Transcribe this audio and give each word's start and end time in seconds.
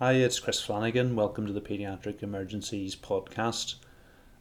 Hi, 0.00 0.14
it's 0.14 0.40
Chris 0.40 0.60
Flanagan. 0.60 1.14
Welcome 1.14 1.46
to 1.46 1.52
the 1.52 1.60
Pediatric 1.60 2.20
Emergencies 2.20 2.96
podcast. 2.96 3.76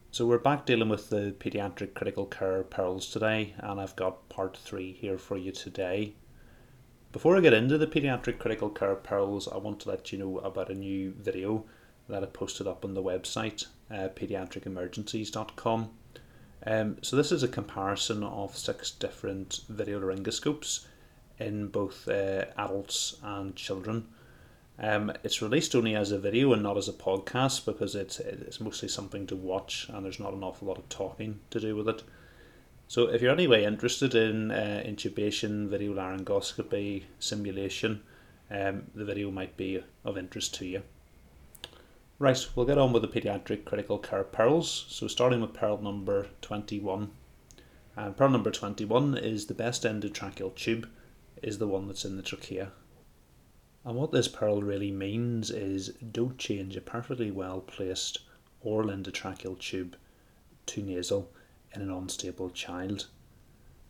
So, 0.09 0.25
we're 0.25 0.39
back 0.39 0.65
dealing 0.65 0.89
with 0.89 1.11
the 1.11 1.35
pediatric 1.37 1.93
critical 1.93 2.25
care 2.25 2.63
pearls 2.63 3.07
today, 3.07 3.53
and 3.59 3.79
I've 3.79 3.95
got 3.95 4.29
part 4.29 4.57
three 4.57 4.93
here 4.93 5.19
for 5.19 5.37
you 5.37 5.51
today. 5.51 6.15
Before 7.11 7.37
I 7.37 7.41
get 7.41 7.53
into 7.53 7.77
the 7.77 7.85
pediatric 7.85 8.39
critical 8.39 8.71
care 8.71 8.95
pearls, 8.95 9.47
I 9.47 9.57
want 9.57 9.81
to 9.81 9.89
let 9.89 10.11
you 10.11 10.17
know 10.17 10.39
about 10.39 10.71
a 10.71 10.73
new 10.73 11.11
video 11.11 11.65
that 12.09 12.23
I 12.23 12.25
posted 12.25 12.65
up 12.65 12.83
on 12.83 12.95
the 12.95 13.03
website, 13.03 13.67
uh, 13.91 14.09
pediatricemergencies.com. 14.15 15.91
Um, 16.65 16.97
so, 17.03 17.15
this 17.15 17.31
is 17.31 17.43
a 17.43 17.47
comparison 17.47 18.23
of 18.23 18.57
six 18.57 18.89
different 18.89 19.59
video 19.69 19.99
laryngoscopes 19.99 20.87
in 21.37 21.67
both 21.67 22.07
uh, 22.07 22.45
adults 22.57 23.17
and 23.21 23.55
children. 23.55 24.07
Um, 24.79 25.11
it's 25.23 25.41
released 25.41 25.75
only 25.75 25.95
as 25.95 26.11
a 26.11 26.17
video 26.17 26.51
and 26.53 26.63
not 26.63 26.77
as 26.77 26.89
a 26.89 26.93
podcast 26.93 27.65
because 27.65 27.95
it's 27.95 28.19
it's 28.19 28.59
mostly 28.59 28.89
something 28.89 29.27
to 29.27 29.35
watch 29.35 29.87
and 29.89 30.03
there's 30.03 30.19
not 30.19 30.33
an 30.33 30.43
awful 30.43 30.67
lot 30.67 30.79
of 30.79 30.89
talking 30.89 31.39
to 31.51 31.59
do 31.59 31.75
with 31.75 31.87
it. 31.87 32.03
So 32.87 33.07
if 33.07 33.21
you're 33.21 33.31
anyway 33.31 33.63
interested 33.63 34.13
in 34.15 34.51
uh, 34.51 34.83
intubation, 34.85 35.67
video 35.67 35.93
laryngoscopy, 35.93 37.03
simulation, 37.19 38.01
um, 38.51 38.83
the 38.93 39.05
video 39.05 39.31
might 39.31 39.57
be 39.57 39.83
of 40.03 40.17
interest 40.17 40.53
to 40.55 40.65
you. 40.65 40.83
Right, 42.19 42.47
we'll 42.55 42.65
get 42.65 42.77
on 42.77 42.93
with 42.93 43.01
the 43.01 43.07
paediatric 43.07 43.65
critical 43.65 43.97
care 43.97 44.23
pearls. 44.23 44.85
So 44.89 45.07
starting 45.07 45.41
with 45.41 45.53
pearl 45.53 45.77
number 45.79 46.27
21. 46.41 47.11
And 47.95 48.17
pearl 48.17 48.29
number 48.29 48.51
21 48.51 49.17
is 49.17 49.47
the 49.47 49.53
best 49.53 49.83
endotracheal 49.83 50.55
tube 50.55 50.89
is 51.41 51.57
the 51.57 51.67
one 51.67 51.87
that's 51.87 52.05
in 52.05 52.15
the 52.15 52.23
trachea. 52.23 52.71
And 53.85 53.97
what 53.97 54.11
this 54.11 54.29
pearl 54.29 54.61
really 54.61 54.91
means 54.91 55.51
is 55.51 55.89
don't 56.11 56.37
change 56.37 56.77
a 56.77 56.81
perfectly 56.81 57.31
well 57.31 57.59
placed 57.59 58.19
oral 58.61 58.89
endotracheal 58.89 59.59
tube 59.59 59.97
to 60.67 60.81
nasal 60.81 61.29
in 61.73 61.81
an 61.81 61.91
unstable 61.91 62.49
child. 62.49 63.07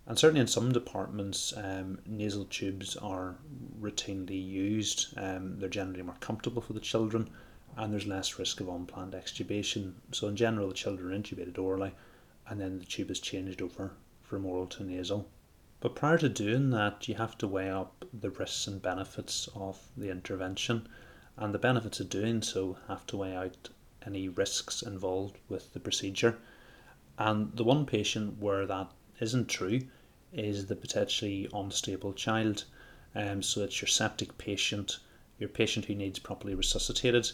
And 0.08 0.18
certainly 0.18 0.42
in 0.42 0.48
some 0.48 0.72
departments, 0.72 1.54
um, 1.56 2.00
nasal 2.06 2.46
tubes 2.46 2.96
are 2.98 3.36
routinely 3.80 4.44
used. 4.44 5.18
Um, 5.18 5.60
they're 5.60 5.70
generally 5.70 6.02
more 6.02 6.18
comfortable 6.20 6.62
for 6.62 6.74
the 6.74 6.80
children 6.80 7.30
and 7.78 7.92
there's 7.92 8.08
less 8.08 8.38
risk 8.38 8.60
of 8.60 8.68
unplanned 8.70 9.14
extubation. 9.14 9.94
So, 10.12 10.28
in 10.28 10.36
general, 10.36 10.68
the 10.68 10.74
children 10.74 11.14
are 11.14 11.18
intubated 11.18 11.58
orally 11.58 11.94
and 12.48 12.60
then 12.60 12.80
the 12.80 12.86
tube 12.86 13.12
is 13.12 13.20
changed 13.20 13.62
over 13.62 13.92
from 14.24 14.46
oral 14.46 14.68
to 14.68 14.84
nasal. 14.84 15.30
But 15.84 15.96
prior 15.96 16.18
to 16.20 16.30
doing 16.30 16.70
that, 16.70 17.10
you 17.10 17.16
have 17.16 17.38
to 17.40 17.46
weigh 17.46 17.70
up 17.70 18.06
the 18.14 18.30
risks 18.30 18.68
and 18.68 18.82
benefits 18.82 19.50
of 19.54 19.90
the 19.98 20.10
intervention, 20.12 20.88
and 21.36 21.54
the 21.54 21.60
benefits 21.60 22.00
of 22.00 22.08
doing 22.08 22.42
so 22.42 22.78
have 22.88 23.06
to 23.08 23.18
weigh 23.18 23.36
out 23.36 23.68
any 24.06 24.30
risks 24.30 24.82
involved 24.82 25.40
with 25.50 25.74
the 25.74 25.82
procedure. 25.82 26.38
And 27.18 27.52
the 27.58 27.66
one 27.66 27.86
patient 27.86 28.40
where 28.40 28.66
that 28.66 28.92
isn't 29.20 29.50
true 29.50 29.82
is 30.32 30.68
the 30.68 30.78
potentially 30.78 31.50
unstable 31.54 32.14
child. 32.14 32.64
Um, 33.14 33.44
so 33.44 33.62
it's 33.62 33.82
your 33.82 33.90
septic 33.90 34.38
patient, 34.38 35.00
your 35.38 35.50
patient 35.50 35.84
who 35.84 35.96
needs 35.96 36.18
properly 36.18 36.56
resuscitated. 36.56 37.30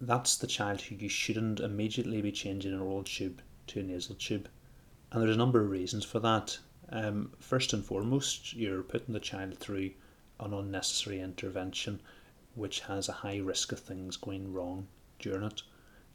That's 0.00 0.38
the 0.38 0.46
child 0.46 0.80
who 0.80 0.94
you 0.94 1.10
shouldn't 1.10 1.60
immediately 1.60 2.22
be 2.22 2.32
changing 2.32 2.72
an 2.72 2.80
oral 2.80 3.04
tube 3.04 3.42
to 3.66 3.80
a 3.80 3.82
nasal 3.82 4.14
tube. 4.14 4.48
And 5.12 5.20
there's 5.20 5.36
a 5.36 5.38
number 5.38 5.60
of 5.60 5.68
reasons 5.68 6.06
for 6.06 6.20
that. 6.20 6.58
Um, 6.90 7.32
first 7.40 7.72
and 7.72 7.84
foremost, 7.84 8.54
you're 8.54 8.82
putting 8.82 9.12
the 9.12 9.20
child 9.20 9.58
through 9.58 9.90
an 10.38 10.52
unnecessary 10.52 11.20
intervention 11.20 12.00
which 12.54 12.80
has 12.80 13.08
a 13.08 13.12
high 13.12 13.38
risk 13.38 13.72
of 13.72 13.80
things 13.80 14.16
going 14.16 14.52
wrong 14.52 14.86
during 15.18 15.42
it. 15.42 15.62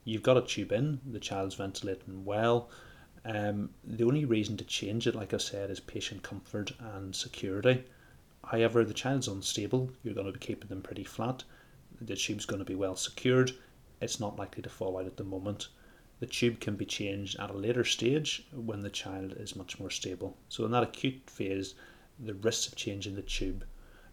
You've 0.04 0.24
got 0.24 0.38
a 0.38 0.42
tube 0.42 0.72
in, 0.72 1.00
the 1.06 1.20
child's 1.20 1.56
ventilating 1.56 2.26
well. 2.26 2.70
Um, 3.24 3.70
the 3.84 4.04
only 4.04 4.26
reason 4.26 4.58
to 4.58 4.64
change 4.64 5.06
it, 5.06 5.14
like 5.14 5.34
I 5.34 5.38
said, 5.38 5.70
is 5.70 5.80
patient 5.80 6.24
comfort 6.24 6.72
and 6.80 7.16
security. 7.16 7.84
However, 8.44 8.84
the 8.84 8.94
child's 8.94 9.28
unstable, 9.28 9.92
you're 10.04 10.16
going 10.16 10.26
to 10.26 10.34
be 10.34 10.40
keeping 10.40 10.70
them 10.70 10.82
pretty 10.82 11.04
flat. 11.04 11.44
The 12.02 12.16
tube's 12.16 12.48
going 12.48 12.60
to 12.60 12.66
be 12.66 12.74
well 12.76 12.96
secured. 12.96 13.52
It's 14.02 14.20
not 14.20 14.40
likely 14.40 14.64
to 14.64 14.70
fall 14.70 14.98
out 14.98 15.06
at 15.06 15.18
the 15.18 15.24
moment 15.24 15.68
the 16.22 16.28
tube 16.28 16.60
can 16.60 16.76
be 16.76 16.86
changed 16.86 17.36
at 17.40 17.50
a 17.50 17.58
later 17.58 17.84
stage 17.84 18.46
when 18.54 18.82
the 18.82 18.92
child 18.92 19.34
is 19.38 19.56
much 19.56 19.80
more 19.80 19.90
stable. 19.90 20.38
So 20.50 20.64
in 20.66 20.72
that 20.72 20.84
acute 20.84 21.20
phase, 21.26 21.74
the 22.20 22.36
risks 22.36 22.68
of 22.68 22.76
changing 22.76 23.16
the 23.16 23.24
tube 23.24 23.66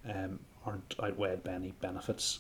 um, 0.09 0.41
aren't 0.65 0.95
outweighed 1.03 1.45
by 1.45 1.53
any 1.53 1.73
benefits. 1.83 2.39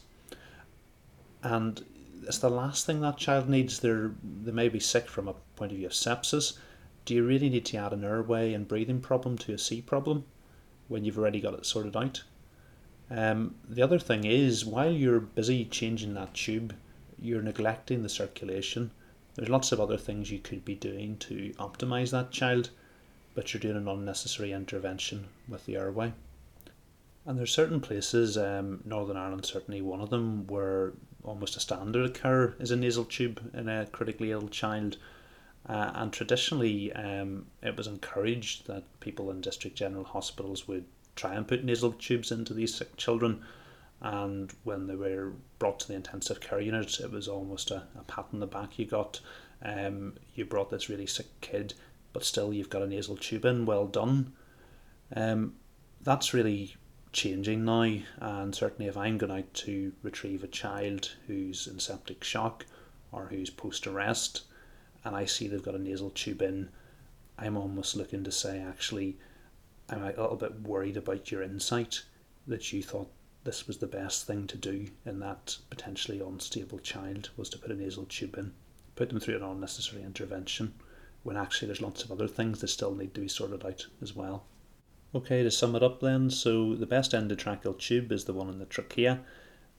And 1.43 1.85
it's 2.27 2.39
the 2.39 2.49
last 2.49 2.87
thing 2.87 3.03
that 3.03 3.19
child 3.19 3.51
needs. 3.51 3.79
They're, 3.79 4.13
they 4.43 4.53
may 4.53 4.71
be 4.71 4.81
sick 4.81 5.07
from 5.07 5.29
a 5.29 5.35
point 5.57 5.73
of 5.73 5.77
view 5.77 5.87
of 5.87 5.93
sepsis. 5.93 6.57
Do 7.05 7.15
you 7.15 7.27
really 7.27 7.51
need 7.51 7.67
to 7.67 7.77
add 7.77 7.93
an 7.93 8.05
airway 8.05 8.55
and 8.55 8.67
breathing 8.67 9.03
problem 9.03 9.37
to 9.39 9.53
a 9.53 9.59
C 9.59 9.83
problem 9.83 10.25
when 10.89 11.05
you've 11.05 11.19
already 11.19 11.43
got 11.43 11.53
it 11.53 11.67
sorted 11.67 11.95
out? 11.95 12.23
Um, 13.11 13.55
the 13.69 13.83
other 13.83 13.99
thing 13.99 14.25
is, 14.25 14.65
while 14.65 14.93
you're 14.93 15.21
busy 15.21 15.67
changing 15.67 16.15
that 16.15 16.33
tube, 16.33 16.75
you're 17.19 17.43
neglecting 17.43 18.03
the 18.03 18.09
circulation 18.09 18.93
there's 19.39 19.49
lots 19.49 19.71
of 19.71 19.81
other 19.81 19.97
things 19.97 20.33
you 20.33 20.41
could 20.41 20.65
be 20.65 20.75
doing 20.75 21.17
to 21.19 21.53
optimize 21.61 22.11
that 22.11 22.33
child, 22.33 22.71
but 23.37 23.55
you're 23.55 23.61
doing 23.61 23.77
an 23.77 23.87
unnecessary 23.87 24.51
intervention 24.51 25.29
with 25.49 25.65
the 25.65 25.77
airway. 25.77 26.13
And 27.25 27.39
there's 27.39 27.53
certain 27.53 27.81
places, 27.81 28.37
um, 28.37 28.81
Northern 28.85 29.17
Ireland 29.17 29.47
certainly 29.47 29.81
one 29.81 30.01
of 30.01 30.11
them, 30.11 30.49
where 30.49 30.93
almost 31.23 31.57
a 31.57 31.61
standard 31.61 32.05
of 32.05 32.15
care 32.15 32.57
is 32.59 32.73
a 32.73 32.77
nasal 32.77 33.05
tube 33.05 33.41
in 33.55 33.69
a 33.69 33.87
critically 33.87 34.33
ill 34.33 34.49
child. 34.49 34.97
Uh, 35.69 35.93
and 35.95 36.13
traditionally, 36.13 36.93
um, 36.95 37.47
it 37.63 37.77
was 37.77 37.87
encouraged 37.87 38.67
that 38.67 38.83
people 38.99 39.31
in 39.31 39.41
district 39.41 39.77
general 39.77 40.05
hospitals 40.05 40.67
would 40.67 40.85
try 41.15 41.35
and 41.35 41.47
put 41.47 41.63
nasal 41.63 41.93
tubes 41.93 42.33
into 42.33 42.55
these 42.55 42.75
sick 42.75 42.97
children 42.97 43.41
and 44.01 44.53
when 44.65 44.87
they 44.87 44.95
were 44.95 45.33
brought 45.59 45.81
to 45.81 45.89
the 45.89 45.95
intensive 45.95 46.41
care 46.41 46.61
unit, 46.61 47.01
it 47.01 47.11
was 47.11 47.29
almost 47.29 47.71
a, 47.71 47.83
a 47.99 48.05
pat 48.07 48.27
on 48.33 48.41
the 48.41 48.47
back 48.47 48.79
you 48.79 48.87
got. 48.87 49.21
Um, 49.63 50.15
you 50.35 50.45
brought 50.45 50.71
this 50.71 50.89
really 50.89 51.07
sick 51.07 51.27
kid, 51.41 51.75
but 52.13 52.25
still 52.25 52.53
you've 52.53 52.71
got 52.71 52.83
a 52.83 52.87
nasal 52.87 53.17
tube 53.17 53.45
in. 53.45 53.67
Well 53.67 53.87
done. 53.87 54.33
Um, 55.15 55.55
that's 56.03 56.33
really 56.33 56.77
changing 57.13 57.65
now, 57.65 57.91
and 58.21 58.55
certainly 58.55 58.89
if 58.89 58.97
I'm 58.97 59.19
going 59.19 59.33
out 59.33 59.53
to 59.55 59.93
retrieve 60.03 60.45
a 60.45 60.49
child 60.49 61.11
who's 61.27 61.67
in 61.67 61.81
septic 61.81 62.23
shock 62.23 62.67
or 63.11 63.27
who's 63.27 63.51
post 63.51 63.87
arrest, 63.87 64.43
and 65.05 65.17
I 65.17 65.25
see 65.25 65.49
they've 65.49 65.63
got 65.63 65.75
a 65.75 65.79
nasal 65.79 66.11
tube 66.11 66.43
in, 66.43 66.69
I'm 67.39 67.57
almost 67.57 67.97
looking 67.97 68.25
to 68.25 68.33
say, 68.33 68.61
actually, 68.61 69.17
I'm 69.89 70.03
a 70.03 70.09
little 70.09 70.37
bit 70.37 70.61
worried 70.61 70.97
about 70.97 71.31
your 71.31 71.43
insight 71.43 72.03
that 72.47 72.73
you 72.73 72.83
thought 72.83 73.11
this 73.45 73.67
was 73.67 73.79
the 73.79 73.87
best 73.87 74.27
thing 74.27 74.47
to 74.47 74.57
do 74.57 74.89
in 75.07 75.21
that 75.21 75.57
potentially 75.71 76.21
unstable 76.21 76.79
child 76.79 77.31
was 77.37 77.49
to 77.51 77.59
put 77.59 77.71
a 77.71 77.75
nasal 77.75 78.05
tube 78.05 78.37
in, 78.37 78.53
put 78.97 79.09
them 79.09 79.21
through 79.21 79.37
an 79.37 79.43
unnecessary 79.43 80.03
intervention, 80.03 80.75
when 81.23 81.37
actually 81.37 81.67
there's 81.67 81.81
lots 81.81 82.05
of 82.05 82.13
other 82.13 82.29
things 82.29 82.61
that 82.61 82.69
still 82.69 82.95
need 82.95 83.15
to 83.15 83.21
be 83.21 83.29
sorted 83.29 83.65
out 83.65 83.87
as 84.03 84.15
well. 84.15 84.45
Okay, 85.15 85.43
to 85.43 85.51
sum 85.51 85.75
it 85.75 85.83
up 85.83 86.01
then, 86.01 86.29
so 86.31 86.75
the 86.75 86.87
best 86.87 87.13
endotracheal 87.13 87.79
tube 87.79 88.13
is 88.13 88.25
the 88.25 88.35
one 88.35 88.49
in 88.49 88.59
the 88.59 88.67
trachea. 88.67 89.21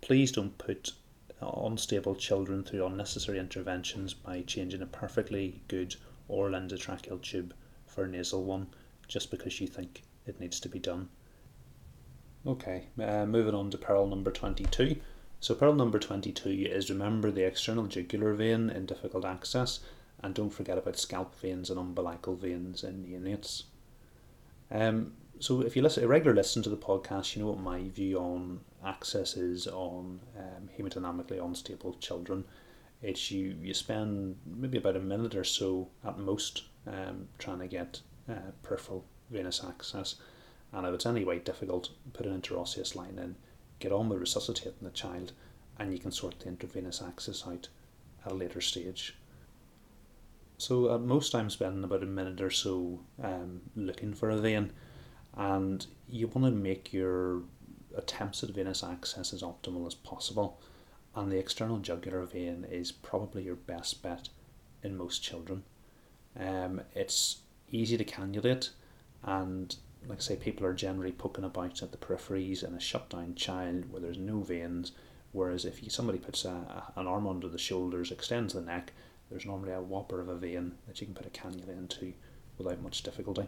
Please 0.01 0.31
don't 0.31 0.57
put 0.57 0.93
unstable 1.41 2.15
children 2.15 2.63
through 2.63 2.85
unnecessary 2.85 3.39
interventions 3.39 4.13
by 4.13 4.41
changing 4.41 4.81
a 4.81 4.85
perfectly 4.85 5.61
good 5.67 5.95
oral 6.27 6.59
endotracheal 6.59 7.21
tube 7.21 7.53
for 7.85 8.03
a 8.03 8.07
nasal 8.07 8.43
one 8.43 8.67
just 9.07 9.31
because 9.31 9.61
you 9.61 9.67
think 9.67 10.03
it 10.25 10.39
needs 10.39 10.59
to 10.59 10.69
be 10.69 10.79
done. 10.79 11.09
Okay, 12.47 12.87
uh, 13.01 13.25
moving 13.25 13.53
on 13.53 13.69
to 13.71 13.77
pearl 13.77 14.07
number 14.07 14.31
22. 14.31 14.95
So, 15.41 15.55
pearl 15.55 15.73
number 15.73 15.99
22 15.99 16.49
is 16.69 16.89
remember 16.89 17.31
the 17.31 17.45
external 17.45 17.85
jugular 17.85 18.33
vein 18.33 18.69
in 18.69 18.85
difficult 18.85 19.25
access, 19.25 19.81
and 20.21 20.33
don't 20.33 20.49
forget 20.49 20.77
about 20.77 20.97
scalp 20.97 21.35
veins 21.35 21.69
and 21.69 21.77
umbilical 21.77 22.35
veins 22.35 22.83
in 22.83 23.03
neonates. 23.03 23.63
Um, 24.71 25.13
so, 25.39 25.61
if 25.61 25.75
you 25.75 25.81
listen, 25.81 26.05
a 26.05 26.07
regular 26.07 26.33
listen 26.33 26.63
to 26.63 26.69
the 26.69 26.77
podcast, 26.77 27.35
you 27.35 27.41
know 27.41 27.49
what 27.49 27.59
my 27.59 27.89
view 27.89 28.17
on 28.19 28.61
access 28.85 29.35
is 29.35 29.67
on 29.67 30.21
um, 30.37 30.69
hemodynamically 30.77 31.43
unstable 31.43 31.95
children. 31.95 32.45
It's 33.01 33.31
you, 33.31 33.55
you 33.61 33.73
spend 33.73 34.37
maybe 34.45 34.77
about 34.77 34.95
a 34.95 35.01
minute 35.01 35.35
or 35.35 35.43
so 35.43 35.89
at 36.05 36.17
most 36.17 36.63
um, 36.87 37.27
trying 37.37 37.59
to 37.59 37.67
get 37.67 37.99
uh, 38.29 38.51
peripheral 38.63 39.03
venous 39.29 39.61
access 39.65 40.15
and 40.71 40.85
if 40.85 40.93
it's 40.93 41.05
any 41.05 41.23
way 41.23 41.39
difficult, 41.39 41.89
put 42.13 42.25
an 42.25 42.39
intraosseous 42.39 42.95
line 42.95 43.17
in, 43.17 43.35
get 43.79 43.91
on 43.91 44.09
with 44.09 44.19
resuscitating 44.19 44.73
the 44.81 44.89
child, 44.91 45.31
and 45.77 45.91
you 45.93 45.99
can 45.99 46.11
sort 46.11 46.39
the 46.39 46.47
intravenous 46.47 47.01
access 47.01 47.45
out 47.47 47.69
at 48.25 48.31
a 48.31 48.35
later 48.35 48.61
stage. 48.61 49.15
So 50.57 50.93
at 50.93 51.01
most 51.01 51.33
I'm 51.33 51.49
spending 51.49 51.83
about 51.83 52.03
a 52.03 52.05
minute 52.05 52.41
or 52.41 52.51
so 52.51 52.99
um, 53.23 53.61
looking 53.75 54.13
for 54.13 54.29
a 54.29 54.37
vein, 54.37 54.73
and 55.37 55.85
you 56.09 56.27
want 56.27 56.45
to 56.45 56.51
make 56.51 56.91
your 56.91 57.43
attempts 57.95 58.43
at 58.43 58.49
venous 58.49 58.83
access 58.83 59.33
as 59.33 59.41
optimal 59.41 59.87
as 59.87 59.95
possible. 59.95 60.59
and 61.15 61.31
the 61.31 61.37
external 61.37 61.79
jugular 61.79 62.23
vein 62.23 62.65
is 62.69 62.91
probably 62.91 63.43
your 63.43 63.55
best 63.55 64.01
bet 64.01 64.29
in 64.83 64.97
most 64.97 65.23
children. 65.23 65.63
Um, 66.39 66.81
it's 66.93 67.39
easy 67.71 67.97
to 67.97 68.05
cannulate, 68.05 68.69
and 69.23 69.75
like 70.07 70.19
I 70.19 70.21
say, 70.21 70.35
people 70.35 70.65
are 70.65 70.73
generally 70.73 71.11
poking 71.11 71.43
about 71.43 71.81
at 71.83 71.91
the 71.91 71.97
peripheries 71.97 72.63
in 72.63 72.73
a 72.73 72.79
shut 72.79 73.09
down 73.09 73.35
child 73.35 73.91
where 73.91 74.01
there's 74.01 74.17
no 74.17 74.41
veins. 74.41 74.91
Whereas 75.31 75.65
if 75.65 75.83
you, 75.83 75.89
somebody 75.89 76.17
puts 76.17 76.45
a, 76.45 76.91
an 76.95 77.05
arm 77.07 77.27
under 77.27 77.47
the 77.47 77.57
shoulders, 77.57 78.11
extends 78.11 78.53
the 78.53 78.61
neck, 78.61 78.93
there's 79.29 79.45
normally 79.45 79.73
a 79.73 79.81
whopper 79.81 80.19
of 80.19 80.27
a 80.27 80.35
vein 80.35 80.73
that 80.87 80.99
you 80.99 81.05
can 81.05 81.13
put 81.13 81.27
a 81.27 81.29
cannula 81.29 81.69
into 81.69 82.13
without 82.57 82.81
much 82.81 83.03
difficulty. 83.03 83.47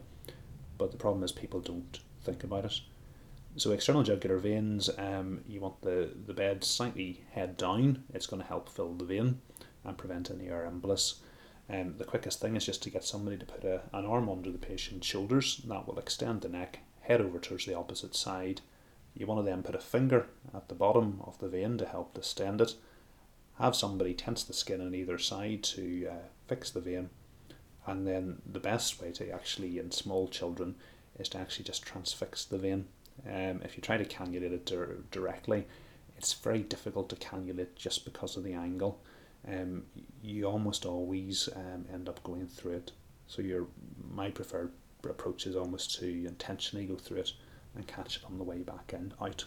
But 0.77 0.91
the 0.91 0.97
problem 0.97 1.23
is 1.23 1.31
people 1.31 1.59
don't 1.59 1.99
think 2.23 2.43
about 2.43 2.65
it. 2.65 2.79
So 3.57 3.71
external 3.71 4.03
jugular 4.03 4.37
veins, 4.37 4.89
um, 4.97 5.41
you 5.47 5.59
want 5.59 5.81
the, 5.81 6.11
the 6.25 6.33
bed 6.33 6.63
slightly 6.63 7.23
head 7.31 7.57
down. 7.57 8.03
It's 8.13 8.27
going 8.27 8.41
to 8.41 8.47
help 8.47 8.69
fill 8.69 8.93
the 8.93 9.05
vein 9.05 9.41
and 9.83 9.97
prevent 9.97 10.31
any 10.31 10.47
air 10.47 10.71
embolus. 10.71 11.15
Um, 11.71 11.95
the 11.97 12.03
quickest 12.03 12.41
thing 12.41 12.55
is 12.55 12.65
just 12.65 12.83
to 12.83 12.89
get 12.89 13.03
somebody 13.03 13.37
to 13.37 13.45
put 13.45 13.63
a, 13.63 13.81
an 13.93 14.05
arm 14.05 14.29
under 14.29 14.51
the 14.51 14.57
patient's 14.57 15.07
shoulders. 15.07 15.61
That 15.67 15.87
will 15.87 15.99
extend 15.99 16.41
the 16.41 16.49
neck, 16.49 16.79
head 17.01 17.21
over 17.21 17.39
towards 17.39 17.65
the 17.65 17.75
opposite 17.77 18.15
side. 18.15 18.61
You 19.15 19.25
want 19.25 19.39
to 19.39 19.49
then 19.49 19.63
put 19.63 19.75
a 19.75 19.79
finger 19.79 20.27
at 20.53 20.67
the 20.67 20.75
bottom 20.75 21.21
of 21.23 21.37
the 21.39 21.47
vein 21.47 21.77
to 21.77 21.85
help 21.85 22.13
distend 22.13 22.61
it. 22.61 22.75
Have 23.59 23.75
somebody 23.75 24.13
tense 24.13 24.43
the 24.43 24.53
skin 24.53 24.81
on 24.81 24.95
either 24.95 25.17
side 25.17 25.63
to 25.63 26.07
uh, 26.07 26.27
fix 26.47 26.71
the 26.71 26.81
vein. 26.81 27.09
And 27.85 28.07
then 28.07 28.41
the 28.45 28.59
best 28.59 29.01
way 29.01 29.11
to 29.13 29.29
actually, 29.31 29.79
in 29.79 29.91
small 29.91 30.27
children, 30.27 30.75
is 31.19 31.29
to 31.29 31.37
actually 31.37 31.65
just 31.65 31.83
transfix 31.83 32.45
the 32.45 32.57
vein 32.57 32.85
um, 33.25 33.61
if 33.63 33.75
you 33.75 33.81
try 33.81 33.97
to 33.97 34.05
cannulate 34.05 34.51
it 34.51 34.65
dir- 34.65 35.03
directly, 35.11 35.67
it's 36.17 36.33
very 36.33 36.59
difficult 36.59 37.09
to 37.09 37.15
cannulate 37.15 37.75
just 37.75 38.05
because 38.05 38.37
of 38.37 38.43
the 38.43 38.53
angle. 38.53 38.99
Um, 39.47 39.83
you 40.21 40.45
almost 40.45 40.85
always 40.85 41.49
um, 41.55 41.85
end 41.91 42.07
up 42.07 42.23
going 42.23 42.47
through 42.47 42.73
it. 42.73 42.91
So 43.27 43.41
your 43.41 43.67
my 44.13 44.29
preferred 44.29 44.71
approach 45.03 45.47
is 45.47 45.55
almost 45.55 45.99
to 45.99 46.05
intentionally 46.05 46.85
go 46.85 46.95
through 46.95 47.19
it 47.19 47.33
and 47.75 47.87
catch 47.87 48.17
it 48.17 48.23
on 48.25 48.37
the 48.37 48.43
way 48.43 48.59
back 48.59 48.93
and 48.93 49.13
out. 49.21 49.45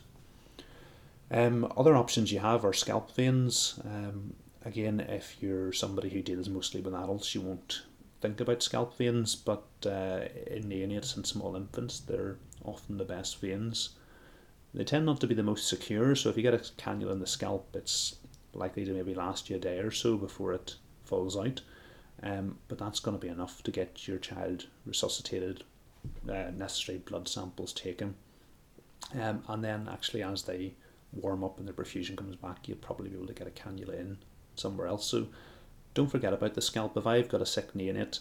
Um, 1.30 1.72
other 1.76 1.96
options 1.96 2.32
you 2.32 2.40
have 2.40 2.64
are 2.64 2.72
scalp 2.72 3.14
veins. 3.14 3.80
Um, 3.84 4.34
again, 4.64 5.00
if 5.00 5.36
you're 5.40 5.72
somebody 5.72 6.08
who 6.08 6.22
deals 6.22 6.48
mostly 6.48 6.80
with 6.80 6.94
adults, 6.94 7.34
you 7.34 7.40
won't 7.40 7.82
think 8.20 8.40
about 8.40 8.62
scalp 8.62 8.96
veins, 8.96 9.36
but 9.36 9.64
uh, 9.84 10.20
in 10.46 10.64
neonates 10.64 11.16
and 11.16 11.26
small 11.26 11.56
infants, 11.56 12.00
they're 12.00 12.38
often 12.64 12.96
the 12.96 13.04
best 13.04 13.40
veins. 13.40 13.90
They 14.72 14.84
tend 14.84 15.06
not 15.06 15.20
to 15.20 15.26
be 15.26 15.34
the 15.34 15.42
most 15.42 15.68
secure, 15.68 16.16
so 16.16 16.30
if 16.30 16.36
you 16.36 16.42
get 16.42 16.54
a 16.54 16.58
cannula 16.58 17.12
in 17.12 17.20
the 17.20 17.26
scalp, 17.26 17.68
it's 17.74 18.16
likely 18.54 18.84
to 18.84 18.92
maybe 18.92 19.14
last 19.14 19.50
you 19.50 19.56
a 19.56 19.58
day 19.58 19.78
or 19.78 19.90
so 19.90 20.16
before 20.16 20.52
it 20.52 20.76
falls 21.04 21.36
out. 21.36 21.60
Um, 22.22 22.58
but 22.68 22.78
that's 22.78 23.00
going 23.00 23.16
to 23.16 23.20
be 23.20 23.32
enough 23.32 23.62
to 23.64 23.70
get 23.70 24.06
your 24.06 24.18
child 24.18 24.66
resuscitated, 24.86 25.64
uh, 26.28 26.50
necessary 26.56 26.98
blood 26.98 27.28
samples 27.28 27.72
taken. 27.72 28.14
Um, 29.20 29.42
and 29.48 29.62
then, 29.62 29.88
actually, 29.92 30.22
as 30.22 30.42
they 30.42 30.74
warm 31.12 31.44
up 31.44 31.58
and 31.58 31.66
their 31.66 31.74
perfusion 31.74 32.16
comes 32.16 32.36
back, 32.36 32.66
you'll 32.66 32.78
probably 32.78 33.10
be 33.10 33.16
able 33.16 33.26
to 33.26 33.34
get 33.34 33.46
a 33.46 33.50
cannula 33.50 33.98
in 33.98 34.18
somewhere 34.54 34.86
else. 34.86 35.06
So, 35.06 35.28
don't 35.92 36.10
forget 36.10 36.32
about 36.32 36.54
the 36.54 36.62
scalp. 36.62 36.96
If 36.96 37.06
I've 37.06 37.28
got 37.28 37.42
a 37.42 37.46
sick 37.46 37.72
neonate 37.74 38.20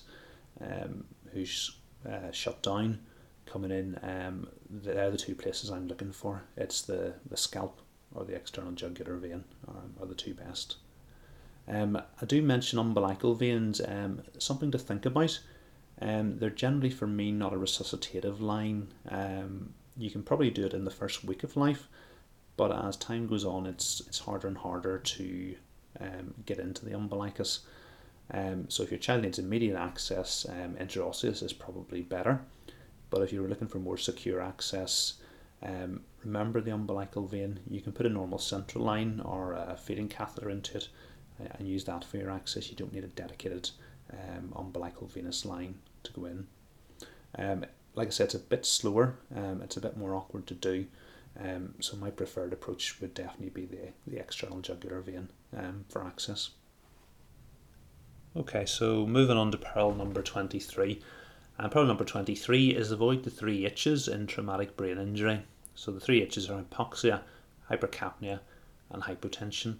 um, 0.59 1.05
who's 1.31 1.77
uh, 2.07 2.31
shut 2.31 2.61
down, 2.61 2.99
coming 3.45 3.71
in, 3.71 3.99
um, 4.03 4.47
they're 4.69 5.11
the 5.11 5.17
two 5.17 5.35
places 5.35 5.69
I'm 5.69 5.87
looking 5.87 6.11
for. 6.11 6.43
It's 6.57 6.81
the, 6.81 7.13
the 7.29 7.37
scalp 7.37 7.79
or 8.15 8.23
the 8.23 8.35
external 8.35 8.71
jugular 8.71 9.15
vein 9.17 9.43
um, 9.67 9.93
are 9.99 10.05
the 10.05 10.15
two 10.15 10.33
best. 10.33 10.77
Um, 11.67 12.01
I 12.21 12.25
do 12.25 12.41
mention 12.41 12.79
umbilical 12.79 13.35
veins, 13.35 13.81
um, 13.85 14.21
something 14.37 14.71
to 14.71 14.77
think 14.77 15.05
about. 15.05 15.39
Um, 16.01 16.37
they're 16.37 16.49
generally 16.49 16.89
for 16.89 17.07
me 17.07 17.31
not 17.31 17.53
a 17.53 17.57
resuscitative 17.57 18.41
line. 18.41 18.89
Um, 19.09 19.73
you 19.95 20.09
can 20.09 20.23
probably 20.23 20.49
do 20.49 20.65
it 20.65 20.73
in 20.73 20.85
the 20.85 20.91
first 20.91 21.23
week 21.23 21.43
of 21.43 21.55
life, 21.55 21.87
but 22.57 22.71
as 22.71 22.97
time 22.97 23.27
goes 23.27 23.45
on, 23.45 23.65
it's 23.65 24.01
it's 24.07 24.19
harder 24.19 24.47
and 24.47 24.57
harder 24.57 24.97
to 24.97 25.55
um, 26.01 26.33
get 26.45 26.59
into 26.59 26.83
the 26.83 26.93
umbilicus. 26.93 27.61
Um, 28.31 28.69
so 28.69 28.83
if 28.83 28.91
your 28.91 28.99
child 28.99 29.21
needs 29.23 29.39
immediate 29.39 29.77
access, 29.77 30.45
um, 30.49 30.75
intraosseous 30.75 31.43
is 31.43 31.53
probably 31.53 32.01
better. 32.01 32.41
But 33.09 33.21
if 33.21 33.31
you're 33.31 33.47
looking 33.47 33.67
for 33.67 33.79
more 33.79 33.97
secure 33.97 34.41
access, 34.41 35.15
um, 35.63 36.01
remember 36.23 36.61
the 36.61 36.71
umbilical 36.71 37.25
vein. 37.27 37.59
You 37.69 37.81
can 37.81 37.93
put 37.93 38.05
a 38.05 38.09
normal 38.09 38.39
central 38.39 38.83
line 38.83 39.21
or 39.23 39.53
a 39.53 39.77
feeding 39.77 40.09
catheter 40.09 40.49
into 40.49 40.77
it 40.77 40.89
uh, 41.41 41.47
and 41.57 41.67
use 41.67 41.85
that 41.85 42.03
for 42.03 42.17
your 42.17 42.31
access. 42.31 42.69
You 42.69 42.75
don't 42.75 42.93
need 42.93 43.03
a 43.03 43.07
dedicated 43.07 43.69
um, 44.11 44.53
umbilical 44.55 45.07
venous 45.07 45.45
line 45.45 45.75
to 46.03 46.11
go 46.11 46.25
in. 46.25 46.47
Um, 47.37 47.65
like 47.95 48.07
I 48.07 48.11
said, 48.11 48.25
it's 48.25 48.35
a 48.35 48.39
bit 48.39 48.65
slower, 48.65 49.15
um, 49.35 49.61
it's 49.61 49.77
a 49.77 49.81
bit 49.81 49.97
more 49.97 50.15
awkward 50.15 50.47
to 50.47 50.53
do. 50.53 50.85
Um, 51.39 51.75
so 51.79 51.97
my 51.97 52.11
preferred 52.11 52.53
approach 52.53 52.99
would 53.01 53.13
definitely 53.13 53.49
be 53.49 53.65
the, 53.65 53.91
the 54.05 54.19
external 54.19 54.59
jugular 54.59 55.01
vein 55.01 55.29
um, 55.55 55.85
for 55.89 56.03
access. 56.03 56.51
Okay, 58.35 58.65
so 58.65 59.05
moving 59.05 59.37
on 59.37 59.51
to 59.51 59.57
pearl 59.57 59.93
number 59.93 60.21
23. 60.21 61.01
And 61.57 61.71
pearl 61.71 61.85
number 61.85 62.03
23 62.03 62.69
is 62.69 62.91
avoid 62.91 63.23
the 63.23 63.29
three 63.29 63.65
H's 63.65 64.07
in 64.07 64.25
traumatic 64.25 64.75
brain 64.75 64.97
injury. 64.97 65.43
So 65.75 65.91
the 65.91 65.99
three 65.99 66.21
H's 66.21 66.49
are 66.49 66.61
hypoxia, 66.61 67.21
hypercapnia, 67.69 68.39
and 68.89 69.03
hypotension. 69.03 69.77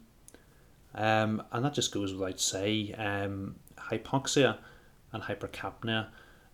Um, 0.95 1.43
and 1.51 1.65
that 1.65 1.73
just 1.73 1.91
goes 1.91 2.13
without 2.13 2.39
say. 2.39 2.93
Um, 2.93 3.55
hypoxia 3.77 4.57
and 5.11 5.23
hypercapnia 5.23 6.07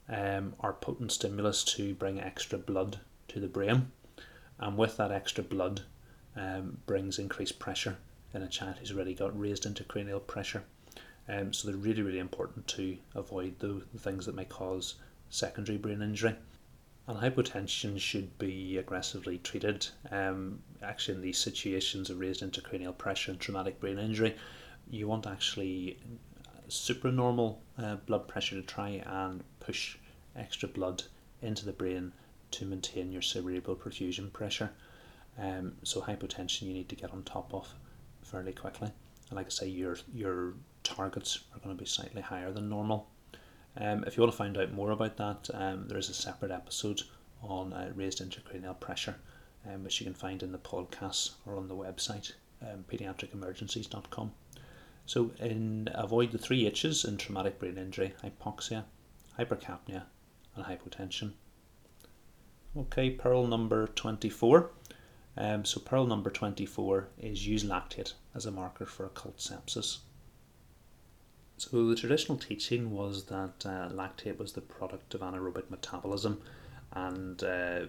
um, 0.08 0.54
are 0.60 0.74
potent 0.74 1.12
stimulus 1.12 1.64
to 1.76 1.94
bring 1.96 2.20
extra 2.20 2.58
blood 2.58 3.00
to 3.30 3.40
the 3.40 3.48
brain. 3.48 3.92
And 4.60 4.78
with 4.78 4.98
that 4.98 5.12
extra 5.12 5.44
blood 5.44 5.82
um, 6.36 6.78
brings 6.86 7.20
increased 7.20 7.60
pressure 7.60 7.98
in 8.34 8.44
a 8.44 8.48
child 8.48 8.76
who's 8.78 8.92
already 8.92 9.14
got 9.14 9.40
raised 9.40 9.64
intracranial 9.64 10.26
pressure. 10.26 10.64
Um, 11.28 11.54
so 11.54 11.68
they're 11.68 11.78
really, 11.78 12.02
really 12.02 12.20
important 12.20 12.68
to 12.70 12.98
avoid 13.16 13.60
the, 13.60 13.82
the 13.94 14.00
things 14.00 14.26
that 14.26 14.36
may 14.36 14.46
cause 14.46 14.96
secondary 15.30 15.78
brain 15.78 16.02
injury. 16.02 16.36
And 17.10 17.18
hypotension 17.18 18.00
should 18.00 18.38
be 18.38 18.78
aggressively 18.78 19.40
treated. 19.40 19.88
Um, 20.12 20.62
actually, 20.84 21.16
in 21.16 21.22
these 21.22 21.40
situations 21.40 22.12
of 22.12 22.20
raised 22.20 22.44
intracranial 22.44 22.96
pressure 22.96 23.32
and 23.32 23.40
traumatic 23.40 23.80
brain 23.80 23.98
injury, 23.98 24.36
you 24.92 25.08
want 25.08 25.26
actually 25.26 25.98
supranormal 26.70 27.58
uh, 27.80 27.96
blood 28.06 28.28
pressure 28.28 28.58
to 28.58 28.62
try 28.62 29.02
and 29.08 29.44
push 29.60 29.98
extra 30.36 30.70
blood 30.70 31.02
into 31.42 31.66
the 31.66 31.72
brain 31.72 32.14
to 32.52 32.66
maintain 32.68 33.12
your 33.12 33.24
cerebral 33.24 33.76
perfusion 33.76 34.32
pressure. 34.32 34.70
Um, 35.40 35.78
so 35.82 36.02
hypotension 36.02 36.68
you 36.68 36.74
need 36.74 36.90
to 36.90 36.96
get 36.96 37.10
on 37.10 37.24
top 37.24 37.52
of 37.56 37.74
fairly 38.22 38.54
quickly. 38.54 38.92
And 39.30 39.36
like 39.36 39.48
I 39.48 39.50
say, 39.50 39.68
your 39.68 39.98
your 40.14 40.54
targets 40.84 41.40
are 41.56 41.60
going 41.60 41.76
to 41.76 41.84
be 41.84 41.90
slightly 41.90 42.22
higher 42.22 42.52
than 42.52 42.70
normal. 42.70 43.08
Um, 43.80 44.04
if 44.06 44.18
you 44.18 44.24
want 44.24 44.34
to 44.34 44.38
find 44.38 44.58
out 44.58 44.74
more 44.74 44.92
about 44.92 45.16
that, 45.18 45.50
um, 45.54 45.88
there 45.88 45.98
is 45.98 46.10
a 46.10 46.14
separate 46.14 46.52
episode 46.52 47.02
on 47.42 47.72
uh, 47.72 47.92
raised 47.96 48.22
intracranial 48.22 48.78
pressure, 48.78 49.16
um, 49.66 49.84
which 49.84 50.02
you 50.02 50.06
can 50.06 50.14
find 50.14 50.44
in 50.44 50.52
the 50.52 50.58
podcast 50.58 51.32
or 51.46 51.56
on 51.56 51.70
the 51.70 51.76
website, 51.76 52.34
um, 52.62 52.84
pediatricemergencies.com. 52.92 54.34
So, 55.06 55.32
in 55.40 55.90
avoid 55.94 56.32
the 56.32 56.38
three 56.38 56.68
H's 56.68 57.06
in 57.06 57.18
traumatic 57.18 57.58
brain 57.58 57.78
injury 57.78 58.14
hypoxia, 58.22 58.84
hypercapnia, 59.40 60.04
and 60.56 60.66
hypotension. 60.66 61.32
Okay, 62.78 63.10
pearl 63.10 63.48
number 63.48 63.88
24. 63.88 64.72
Um, 65.38 65.64
so, 65.64 65.80
pearl 65.80 66.06
number 66.06 66.30
24 66.30 67.08
is 67.18 67.48
use 67.48 67.64
lactate 67.64 68.14
as 68.36 68.46
a 68.46 68.52
marker 68.52 68.86
for 68.86 69.06
occult 69.06 69.38
sepsis. 69.38 70.00
So 71.60 71.86
the 71.88 71.96
traditional 71.96 72.38
teaching 72.38 72.90
was 72.92 73.26
that 73.26 73.66
uh, 73.66 73.90
lactate 73.90 74.38
was 74.38 74.54
the 74.54 74.62
product 74.62 75.14
of 75.14 75.20
anaerobic 75.20 75.70
metabolism, 75.70 76.42
and 76.94 77.44
uh, 77.44 77.82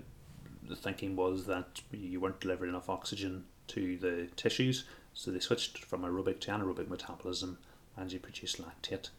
the 0.68 0.74
thinking 0.74 1.14
was 1.14 1.46
that 1.46 1.80
you 1.92 2.18
weren't 2.18 2.40
delivering 2.40 2.70
enough 2.70 2.90
oxygen 2.90 3.44
to 3.68 3.96
the 3.96 4.26
tissues, 4.34 4.86
so 5.14 5.30
they 5.30 5.38
switched 5.38 5.84
from 5.84 6.02
aerobic 6.02 6.40
to 6.40 6.50
anaerobic 6.50 6.88
metabolism, 6.88 7.58
and 7.96 8.10
you 8.10 8.18
produce 8.18 8.56
lactate. 8.56 9.10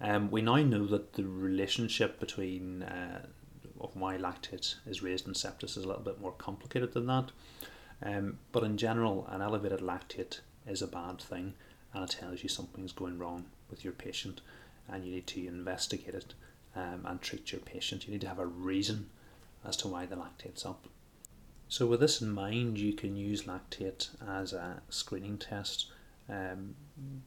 Um, 0.00 0.30
we 0.30 0.40
now 0.40 0.56
know 0.56 0.86
that 0.86 1.12
the 1.12 1.24
relationship 1.24 2.18
between 2.18 2.84
uh, 2.84 3.26
of 3.78 3.94
why 3.94 4.16
lactate 4.16 4.76
is 4.86 5.02
raised 5.02 5.28
in 5.28 5.34
sepsis 5.34 5.76
is 5.76 5.84
a 5.84 5.86
little 5.86 6.02
bit 6.02 6.18
more 6.18 6.32
complicated 6.32 6.94
than 6.94 7.08
that. 7.08 7.30
Um, 8.02 8.38
but 8.52 8.64
in 8.64 8.78
general, 8.78 9.28
an 9.30 9.42
elevated 9.42 9.80
lactate 9.80 10.40
is 10.66 10.80
a 10.80 10.86
bad 10.86 11.20
thing, 11.20 11.52
and 11.92 12.04
it 12.04 12.16
tells 12.18 12.42
you 12.42 12.48
something's 12.48 12.92
going 12.92 13.18
wrong 13.18 13.44
with 13.72 13.82
your 13.82 13.92
patient 13.92 14.40
and 14.88 15.04
you 15.04 15.10
need 15.10 15.26
to 15.26 15.46
investigate 15.48 16.14
it 16.14 16.34
um, 16.76 17.02
and 17.04 17.20
treat 17.20 17.50
your 17.50 17.60
patient. 17.60 18.06
You 18.06 18.12
need 18.12 18.20
to 18.20 18.28
have 18.28 18.38
a 18.38 18.46
reason 18.46 19.10
as 19.64 19.76
to 19.78 19.88
why 19.88 20.06
the 20.06 20.16
lactate's 20.16 20.64
up. 20.64 20.86
So, 21.68 21.86
with 21.86 22.00
this 22.00 22.20
in 22.20 22.30
mind, 22.30 22.78
you 22.78 22.92
can 22.92 23.16
use 23.16 23.44
lactate 23.44 24.10
as 24.28 24.52
a 24.52 24.82
screening 24.90 25.38
test, 25.38 25.86
um, 26.28 26.74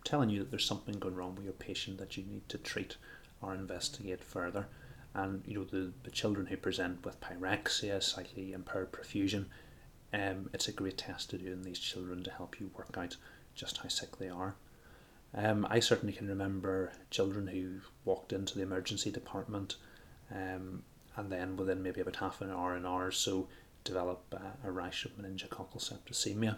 telling 0.03 0.29
you 0.29 0.39
that 0.39 0.51
there's 0.51 0.65
something 0.65 0.99
going 0.99 1.15
wrong 1.15 1.35
with 1.35 1.45
your 1.45 1.53
patient 1.53 1.97
that 1.97 2.15
you 2.15 2.23
need 2.23 2.47
to 2.49 2.57
treat 2.57 2.97
or 3.41 3.55
investigate 3.55 4.23
further. 4.23 4.67
And 5.15 5.41
you 5.47 5.55
know 5.55 5.63
the, 5.63 5.93
the 6.03 6.11
children 6.11 6.45
who 6.45 6.57
present 6.57 7.03
with 7.05 7.21
pyrexia, 7.21 8.03
slightly 8.03 8.53
impaired 8.53 8.91
perfusion, 8.91 9.45
um, 10.13 10.49
it's 10.53 10.67
a 10.67 10.73
great 10.73 10.97
test 10.97 11.29
to 11.31 11.37
do 11.37 11.51
in 11.51 11.63
these 11.63 11.79
children 11.79 12.23
to 12.23 12.31
help 12.31 12.59
you 12.59 12.69
work 12.77 12.95
out 12.97 13.17
just 13.55 13.77
how 13.77 13.87
sick 13.87 14.17
they 14.17 14.29
are. 14.29 14.55
Um, 15.33 15.67
I 15.69 15.79
certainly 15.79 16.13
can 16.13 16.27
remember 16.27 16.93
children 17.09 17.47
who 17.47 17.81
walked 18.05 18.31
into 18.31 18.55
the 18.55 18.63
emergency 18.63 19.11
department 19.11 19.75
um, 20.31 20.83
and 21.17 21.31
then 21.31 21.57
within 21.57 21.83
maybe 21.83 22.01
about 22.01 22.17
half 22.17 22.41
an 22.41 22.51
hour, 22.51 22.75
an 22.75 22.85
hour 22.85 23.07
or 23.07 23.11
so, 23.11 23.47
develop 23.83 24.23
a, 24.33 24.67
a 24.67 24.71
rash 24.71 25.05
of 25.05 25.17
meningococcal 25.17 25.77
septicemia. 25.79 26.57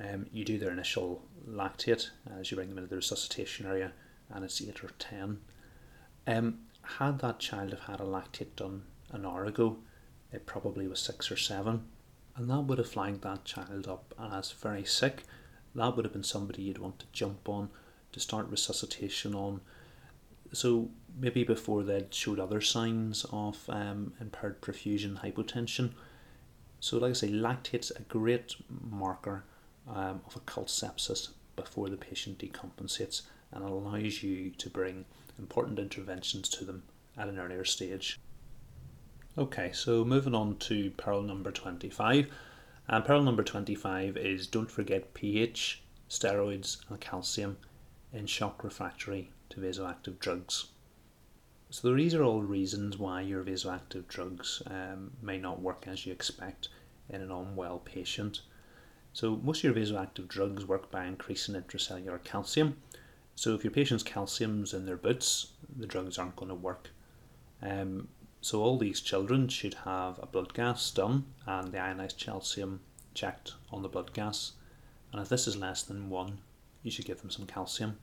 Um, 0.00 0.26
you 0.32 0.44
do 0.44 0.58
their 0.58 0.70
initial 0.72 1.22
lactate 1.48 2.10
as 2.38 2.50
you 2.50 2.56
bring 2.56 2.70
them 2.70 2.78
into 2.78 2.90
the 2.90 2.96
resuscitation 2.96 3.66
area, 3.66 3.92
and 4.30 4.44
it's 4.44 4.62
8 4.62 4.82
or 4.82 4.90
10. 4.98 5.38
Um, 6.26 6.58
had 6.82 7.18
that 7.20 7.38
child 7.38 7.70
have 7.70 7.80
had 7.80 8.00
a 8.00 8.04
lactate 8.04 8.56
done 8.56 8.82
an 9.10 9.26
hour 9.26 9.44
ago, 9.44 9.78
it 10.32 10.46
probably 10.46 10.86
was 10.88 11.00
6 11.00 11.30
or 11.30 11.36
7, 11.36 11.84
and 12.36 12.50
that 12.50 12.60
would 12.60 12.78
have 12.78 12.88
flagged 12.88 13.22
that 13.22 13.44
child 13.44 13.86
up 13.86 14.14
as 14.18 14.52
very 14.52 14.84
sick. 14.84 15.24
That 15.74 15.94
would 15.94 16.04
have 16.04 16.12
been 16.12 16.22
somebody 16.22 16.62
you'd 16.62 16.78
want 16.78 16.98
to 17.00 17.06
jump 17.12 17.48
on 17.48 17.68
to 18.12 18.20
start 18.20 18.48
resuscitation 18.48 19.34
on. 19.34 19.60
So 20.52 20.90
maybe 21.18 21.44
before 21.44 21.82
they'd 21.82 22.12
showed 22.12 22.38
other 22.38 22.60
signs 22.60 23.24
of 23.32 23.58
um, 23.68 24.12
impaired 24.20 24.60
perfusion, 24.60 25.20
hypotension, 25.22 25.92
so, 26.82 26.98
like 26.98 27.10
I 27.10 27.12
say, 27.12 27.28
lactate's 27.28 27.92
a 27.92 28.02
great 28.02 28.56
marker 28.68 29.44
um, 29.88 30.20
of 30.26 30.34
occult 30.34 30.66
sepsis 30.66 31.28
before 31.54 31.88
the 31.88 31.96
patient 31.96 32.38
decompensates 32.38 33.22
and 33.52 33.62
allows 33.62 34.24
you 34.24 34.50
to 34.50 34.68
bring 34.68 35.04
important 35.38 35.78
interventions 35.78 36.48
to 36.48 36.64
them 36.64 36.82
at 37.16 37.28
an 37.28 37.38
earlier 37.38 37.64
stage. 37.64 38.18
Okay, 39.38 39.70
so 39.72 40.04
moving 40.04 40.34
on 40.34 40.56
to 40.56 40.90
pearl 40.96 41.22
number 41.22 41.52
25. 41.52 42.28
And 42.88 43.04
pearl 43.04 43.22
number 43.22 43.44
25 43.44 44.16
is 44.16 44.48
don't 44.48 44.68
forget 44.68 45.14
pH, 45.14 45.82
steroids, 46.10 46.78
and 46.90 47.00
calcium 47.00 47.58
in 48.12 48.26
shock 48.26 48.62
refractory 48.62 49.30
to 49.50 49.60
vasoactive 49.60 50.18
drugs. 50.18 50.66
So 51.70 51.94
these 51.94 52.14
are 52.14 52.22
all 52.22 52.42
reasons 52.42 52.98
why 52.98 53.22
your 53.22 53.42
vasoactive 53.42 54.06
drugs 54.06 54.62
um, 54.66 55.12
may 55.22 55.38
not 55.38 55.62
work 55.62 55.86
as 55.86 56.04
you 56.04 56.12
expect 56.12 56.68
in 57.08 57.22
an 57.22 57.30
unwell 57.30 57.78
patient. 57.78 58.42
So 59.14 59.36
most 59.36 59.64
of 59.64 59.64
your 59.64 59.74
vasoactive 59.74 60.28
drugs 60.28 60.66
work 60.66 60.90
by 60.90 61.06
increasing 61.06 61.54
intracellular 61.54 62.22
calcium. 62.22 62.76
So 63.34 63.54
if 63.54 63.64
your 63.64 63.70
patient's 63.70 64.02
calcium's 64.02 64.74
in 64.74 64.84
their 64.84 64.96
boots, 64.96 65.52
the 65.74 65.86
drugs 65.86 66.18
aren't 66.18 66.36
going 66.36 66.50
to 66.50 66.54
work. 66.54 66.90
Um, 67.62 68.08
so 68.42 68.60
all 68.60 68.76
these 68.76 69.00
children 69.00 69.48
should 69.48 69.74
have 69.84 70.18
a 70.18 70.26
blood 70.26 70.52
gas 70.52 70.90
done 70.90 71.24
and 71.46 71.72
the 71.72 71.78
ionized 71.78 72.18
calcium 72.18 72.80
checked 73.14 73.54
on 73.70 73.82
the 73.82 73.88
blood 73.88 74.12
gas. 74.12 74.52
And 75.12 75.22
if 75.22 75.28
this 75.28 75.46
is 75.46 75.56
less 75.56 75.82
than 75.82 76.10
one, 76.10 76.38
you 76.82 76.90
should 76.90 77.04
give 77.04 77.20
them 77.20 77.30
some 77.30 77.46
calcium. 77.46 77.98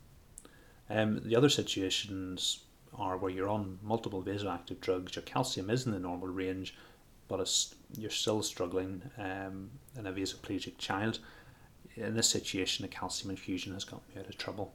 Um, 0.90 1.22
the 1.24 1.36
other 1.36 1.50
situations 1.50 2.62
are 2.98 3.18
where 3.18 3.32
you're 3.32 3.50
on 3.50 3.80
multiple 3.84 4.24
vasoactive 4.24 4.80
drugs, 4.82 5.16
your 5.16 5.24
calcium 5.24 5.70
is 5.70 5.86
in 5.86 5.92
the 5.92 6.00
normal 6.00 6.28
range, 6.28 6.76
but 7.28 7.48
you're 7.96 8.10
still 8.10 8.42
struggling 8.42 9.04
um, 9.18 9.70
in 9.98 10.08
a 10.08 10.12
vasoplegic 10.12 10.78
child. 10.78 11.20
In 11.96 12.16
this 12.16 12.30
situation, 12.30 12.86
a 12.86 12.88
calcium 12.88 13.30
infusion 13.30 13.74
has 13.74 13.84
got 13.84 14.02
me 14.10 14.20
out 14.20 14.28
of 14.28 14.38
trouble 14.38 14.74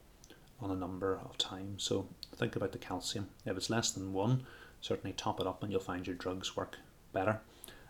on 0.60 0.70
a 0.70 0.76
number 0.76 1.20
of 1.24 1.36
times. 1.36 1.82
So 1.82 2.06
think 2.36 2.54
about 2.54 2.72
the 2.72 2.78
calcium. 2.78 3.28
If 3.44 3.56
it's 3.56 3.70
less 3.70 3.90
than 3.90 4.12
one, 4.12 4.46
certainly 4.80 5.14
top 5.14 5.40
it 5.40 5.46
up 5.46 5.62
and 5.62 5.72
you'll 5.72 5.80
find 5.80 6.06
your 6.06 6.16
drugs 6.16 6.56
work 6.56 6.78
better. 7.12 7.40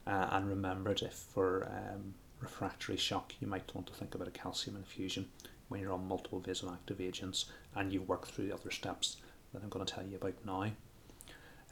Uh, 0.06 0.28
and 0.30 0.48
remember 0.48 0.92
if 0.92 1.12
for 1.12 1.66
um, 1.66 2.14
refractory 2.40 2.96
shock, 2.96 3.34
you 3.40 3.46
might 3.46 3.74
want 3.74 3.86
to 3.88 3.94
think 3.94 4.14
about 4.14 4.28
a 4.28 4.32
calcium 4.32 4.76
infusion 4.76 5.28
when 5.74 5.82
you're 5.82 5.92
on 5.92 6.06
multiple 6.06 6.40
vasoactive 6.40 7.00
agents 7.00 7.46
and 7.74 7.92
you've 7.92 8.08
worked 8.08 8.30
through 8.30 8.46
the 8.46 8.54
other 8.54 8.70
steps 8.70 9.16
that 9.52 9.60
I'm 9.60 9.68
going 9.68 9.84
to 9.84 9.92
tell 9.92 10.06
you 10.06 10.16
about 10.16 10.34
now. 10.46 10.70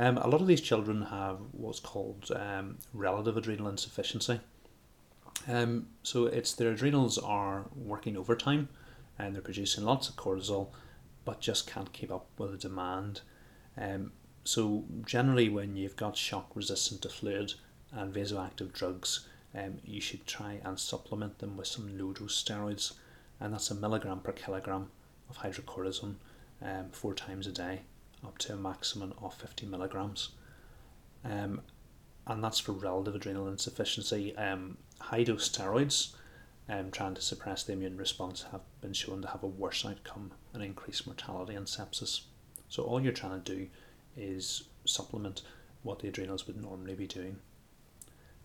Um, 0.01 0.19
a 0.19 0.27
lot 0.27 0.41
of 0.41 0.49
these 0.49 0.61
children 0.61 1.03
have 1.03 1.39
what's 1.53 1.79
called 1.79 2.29
um, 2.35 2.79
relative 2.93 3.37
adrenal 3.37 3.69
insufficiency. 3.69 4.41
Um, 5.47 5.87
so 6.03 6.27
it's 6.27 6.53
their 6.53 6.73
adrenals 6.73 7.17
are 7.17 7.67
working 7.77 8.17
overtime 8.17 8.69
and 9.21 9.37
they're 9.37 9.41
producing 9.43 9.85
lots 9.85 10.09
of 10.09 10.17
cortisol, 10.17 10.71
but 11.25 11.39
just 11.39 11.71
can't 11.71 11.93
keep 11.93 12.11
up 12.11 12.27
with 12.39 12.51
the 12.51 12.59
demand. 12.59 13.21
Um, 13.79 14.11
so 14.43 14.83
generally, 15.07 15.49
when 15.49 15.77
you've 15.77 15.95
got 15.95 16.17
shock 16.17 16.51
resistant 16.57 17.03
to 17.03 17.09
fluid 17.09 17.55
and 17.93 18.13
vasoactive 18.13 18.73
drugs, 18.73 19.29
um, 19.55 19.79
you 19.85 20.01
should 20.01 20.27
try 20.27 20.59
and 20.65 20.77
supplement 20.81 21.39
them 21.39 21.57
with 21.57 21.69
some 21.69 21.97
low 21.97 22.13
dose 22.13 22.43
steroids, 22.43 22.95
and 23.43 23.53
that's 23.53 23.71
a 23.73 23.75
milligram 23.75 24.21
per 24.21 24.33
kilogram 24.33 24.89
of 25.29 25.39
hydrocortisone 25.39 26.15
um, 26.63 26.91
four 26.93 27.13
times 27.13 27.49
a 27.49 27.53
day, 27.53 27.81
up 28.25 28.39
to 28.39 28.53
a 28.53 28.57
maximum 28.57 29.13
of 29.21 29.35
50 29.35 29.67
milligrams. 29.67 30.31
Um, 31.25 31.61
and 32.29 32.43
that's 32.43 32.61
for 32.61 32.71
relative 32.71 33.17
adrenal 33.17 33.49
insufficiency. 33.49 34.37
Um, 34.37 34.77
high 35.01 35.25
dose 35.25 35.49
steroids, 35.49 36.15
um, 36.69 36.93
trying 36.93 37.15
to 37.15 37.21
suppress 37.21 37.65
the 37.65 37.73
immune 37.73 37.97
response, 37.97 38.45
have 38.53 38.61
been 38.81 38.93
shown 38.93 39.23
to 39.23 39.29
have 39.29 39.43
a 39.43 39.49
worse 39.49 39.85
outcome 39.85 40.31
and 40.55 40.63
increased 40.63 41.07
mortality 41.07 41.57
and 41.57 41.67
sepsis. 41.67 42.21
So, 42.69 42.85
all 42.85 43.01
you're 43.01 43.13
trying 43.13 43.43
to 43.43 43.57
do 43.57 43.67
is 44.17 44.65
supplement 44.85 45.43
what 45.83 45.99
the 45.99 46.09
adrenals 46.09 46.47
would 46.47 46.63
normally 46.63 46.95
be 46.95 47.09
doing. 47.09 47.39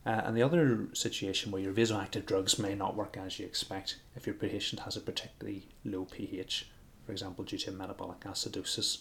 Uh, 0.06 0.22
and 0.24 0.38
the 0.38 0.44
other 0.44 0.88
situation 0.94 1.52
where 1.52 1.62
your 1.62 1.74
vasoactive 1.74 2.26
drugs 2.26 2.58
may 2.58 2.74
not 2.74 2.96
work 2.96 3.18
as 3.18 3.40
you 3.40 3.46
expect 3.46 3.98
if 4.16 4.26
your 4.26 4.36
patient 4.36 4.82
has 4.82 4.96
a 4.96 5.02
particularly 5.02 5.68
low 5.84 6.06
pH, 6.06 6.70
for 7.06 7.12
example, 7.12 7.44
due 7.44 7.58
to 7.58 7.72
metabolic 7.72 8.22
acidosis. 8.22 9.00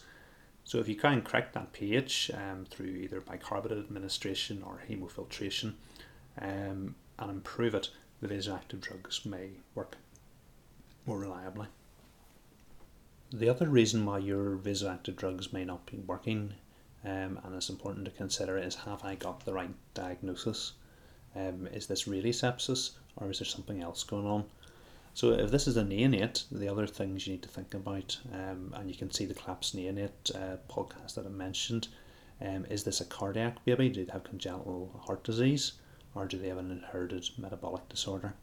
So 0.64 0.80
if 0.80 0.88
you 0.88 0.98
and 1.04 1.24
correct 1.24 1.54
that 1.54 1.72
pH 1.72 2.32
um, 2.34 2.66
through 2.68 2.88
either 2.88 3.20
bicarbonate 3.20 3.78
administration 3.78 4.64
or 4.66 4.82
hemofiltration 4.90 5.74
um, 6.42 6.96
and 7.20 7.30
improve 7.30 7.76
it, 7.76 7.90
the 8.20 8.26
vasoactive 8.26 8.80
drugs 8.80 9.24
may 9.24 9.50
work 9.76 9.96
more 11.06 11.20
reliably. 11.20 11.68
The 13.32 13.48
other 13.48 13.68
reason 13.68 14.04
why 14.04 14.18
your 14.18 14.56
vasoactive 14.56 15.14
drugs 15.14 15.52
may 15.52 15.64
not 15.64 15.86
be 15.86 15.98
working, 15.98 16.54
um, 17.04 17.38
and 17.44 17.54
it's 17.54 17.70
important 17.70 18.04
to 18.06 18.10
consider, 18.10 18.58
is 18.58 18.74
have 18.74 19.04
I 19.04 19.14
got 19.14 19.44
the 19.44 19.52
right 19.52 19.74
diagnosis? 19.94 20.72
Um, 21.36 21.68
is 21.72 21.86
this 21.86 22.06
really 22.06 22.30
sepsis 22.30 22.92
or 23.16 23.30
is 23.30 23.38
there 23.38 23.46
something 23.46 23.82
else 23.82 24.02
going 24.04 24.26
on? 24.26 24.44
So 25.14 25.32
if 25.32 25.50
this 25.50 25.66
is 25.66 25.76
a 25.76 25.82
neonate, 25.82 26.44
the 26.50 26.68
other 26.68 26.86
things 26.86 27.26
you 27.26 27.32
need 27.32 27.42
to 27.42 27.48
think 27.48 27.74
about, 27.74 28.18
um, 28.32 28.72
and 28.74 28.90
you 28.90 28.96
can 28.96 29.10
see 29.10 29.24
the 29.24 29.34
collapsed 29.34 29.74
neonate 29.74 30.34
uh, 30.34 30.56
podcast 30.68 31.14
that 31.14 31.26
I 31.26 31.30
mentioned, 31.30 31.88
um, 32.40 32.66
is 32.66 32.84
this 32.84 33.00
a 33.00 33.04
cardiac 33.06 33.64
baby? 33.64 33.88
Do 33.88 34.04
they 34.04 34.12
have 34.12 34.24
congenital 34.24 35.00
heart 35.06 35.24
disease? 35.24 35.72
Or 36.14 36.26
do 36.26 36.38
they 36.38 36.48
have 36.48 36.58
an 36.58 36.70
inherited 36.70 37.28
metabolic 37.38 37.88
disorder? 37.88 38.34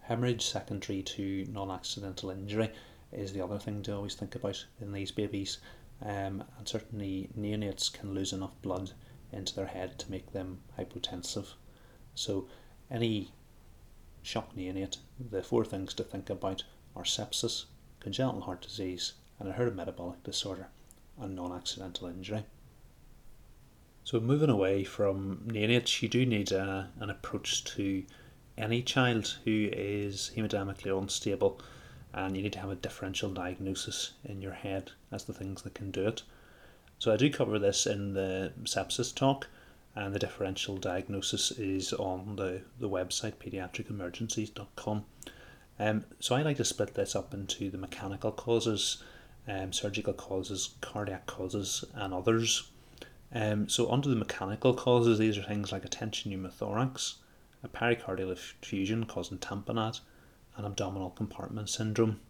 Hemorrhage 0.00 0.46
secondary 0.46 1.02
to 1.02 1.46
non-accidental 1.50 2.30
injury 2.30 2.70
is 3.12 3.32
the 3.32 3.42
other 3.42 3.58
thing 3.58 3.82
to 3.82 3.94
always 3.94 4.14
think 4.14 4.34
about 4.34 4.64
in 4.80 4.92
these 4.92 5.10
babies. 5.10 5.58
Um, 6.02 6.44
and 6.58 6.66
certainly 6.66 7.28
neonates 7.38 7.92
can 7.92 8.14
lose 8.14 8.32
enough 8.32 8.60
blood 8.62 8.92
into 9.32 9.54
their 9.54 9.66
head 9.66 9.98
to 9.98 10.10
make 10.10 10.32
them 10.32 10.60
hypotensive. 10.78 11.48
So 12.18 12.48
any 12.90 13.30
shock 14.24 14.56
neonate, 14.56 14.96
the 15.30 15.40
four 15.40 15.64
things 15.64 15.94
to 15.94 16.02
think 16.02 16.28
about 16.28 16.64
are 16.96 17.04
sepsis, 17.04 17.66
congenital 18.00 18.40
heart 18.40 18.60
disease, 18.60 19.12
and 19.38 19.48
inherited 19.48 19.76
metabolic 19.76 20.24
disorder, 20.24 20.66
and 21.16 21.36
non 21.36 21.52
accidental 21.52 22.08
injury. 22.08 22.44
So, 24.02 24.18
moving 24.18 24.50
away 24.50 24.82
from 24.82 25.44
neonates, 25.46 26.02
you 26.02 26.08
do 26.08 26.26
need 26.26 26.50
a, 26.50 26.90
an 26.98 27.08
approach 27.08 27.62
to 27.76 28.04
any 28.56 28.82
child 28.82 29.38
who 29.44 29.70
is 29.72 30.32
hemodynamically 30.34 31.00
unstable, 31.00 31.60
and 32.12 32.36
you 32.36 32.42
need 32.42 32.54
to 32.54 32.58
have 32.58 32.70
a 32.70 32.74
differential 32.74 33.30
diagnosis 33.30 34.14
in 34.24 34.42
your 34.42 34.54
head 34.54 34.90
as 35.12 35.22
the 35.22 35.32
things 35.32 35.62
that 35.62 35.74
can 35.74 35.92
do 35.92 36.08
it. 36.08 36.24
So, 36.98 37.12
I 37.12 37.16
do 37.16 37.30
cover 37.30 37.60
this 37.60 37.86
in 37.86 38.14
the 38.14 38.52
sepsis 38.64 39.14
talk, 39.14 39.46
and 39.94 40.14
the 40.14 40.18
differential 40.18 40.76
diagnosis 40.76 41.50
is 41.52 41.92
on 41.92 42.36
the, 42.36 42.62
the 42.78 42.88
website 42.88 43.34
pediatricemergencies.com. 43.34 45.04
Um, 45.80 46.04
so 46.20 46.34
I 46.34 46.42
like 46.42 46.56
to 46.56 46.64
split 46.64 46.94
this 46.94 47.14
up 47.14 47.32
into 47.34 47.70
the 47.70 47.78
mechanical 47.78 48.32
causes, 48.32 49.02
um, 49.46 49.72
surgical 49.72 50.12
causes, 50.12 50.74
cardiac 50.80 51.26
causes, 51.26 51.84
and 51.94 52.12
others. 52.12 52.70
Um, 53.32 53.68
so 53.68 53.90
under 53.90 54.08
the 54.08 54.16
mechanical 54.16 54.74
causes, 54.74 55.18
these 55.18 55.38
are 55.38 55.42
things 55.42 55.72
like 55.72 55.84
a 55.84 55.88
tension 55.88 56.32
pneumothorax, 56.32 57.14
a 57.62 57.68
pericardial 57.68 58.32
effusion 58.32 59.04
causing 59.04 59.38
tamponade, 59.38 60.00
and 60.56 60.66
abdominal 60.66 61.10
compartment 61.10 61.68
syndrome. 61.68 62.20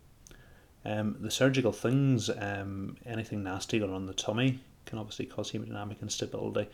Um, 0.84 1.16
the 1.20 1.30
surgical 1.30 1.72
things, 1.72 2.30
um, 2.30 2.96
anything 3.04 3.42
nasty 3.42 3.78
going 3.78 3.92
on 3.92 4.06
the 4.06 4.14
tummy, 4.14 4.60
can 4.86 4.98
obviously 4.98 5.26
cause 5.26 5.52
hemodynamic 5.52 6.00
instability, 6.02 6.68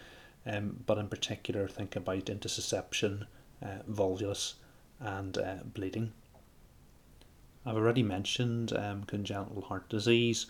um, 0.46 0.82
but 0.86 0.98
in 0.98 1.08
particular, 1.08 1.68
think 1.68 1.96
about 1.96 2.26
intussusception, 2.26 3.26
uh, 3.62 3.78
volvulus, 3.90 4.54
and 5.00 5.38
uh, 5.38 5.56
bleeding. 5.64 6.12
I've 7.66 7.76
already 7.76 8.02
mentioned 8.02 8.72
um, 8.74 9.04
congenital 9.04 9.62
heart 9.62 9.88
disease, 9.88 10.46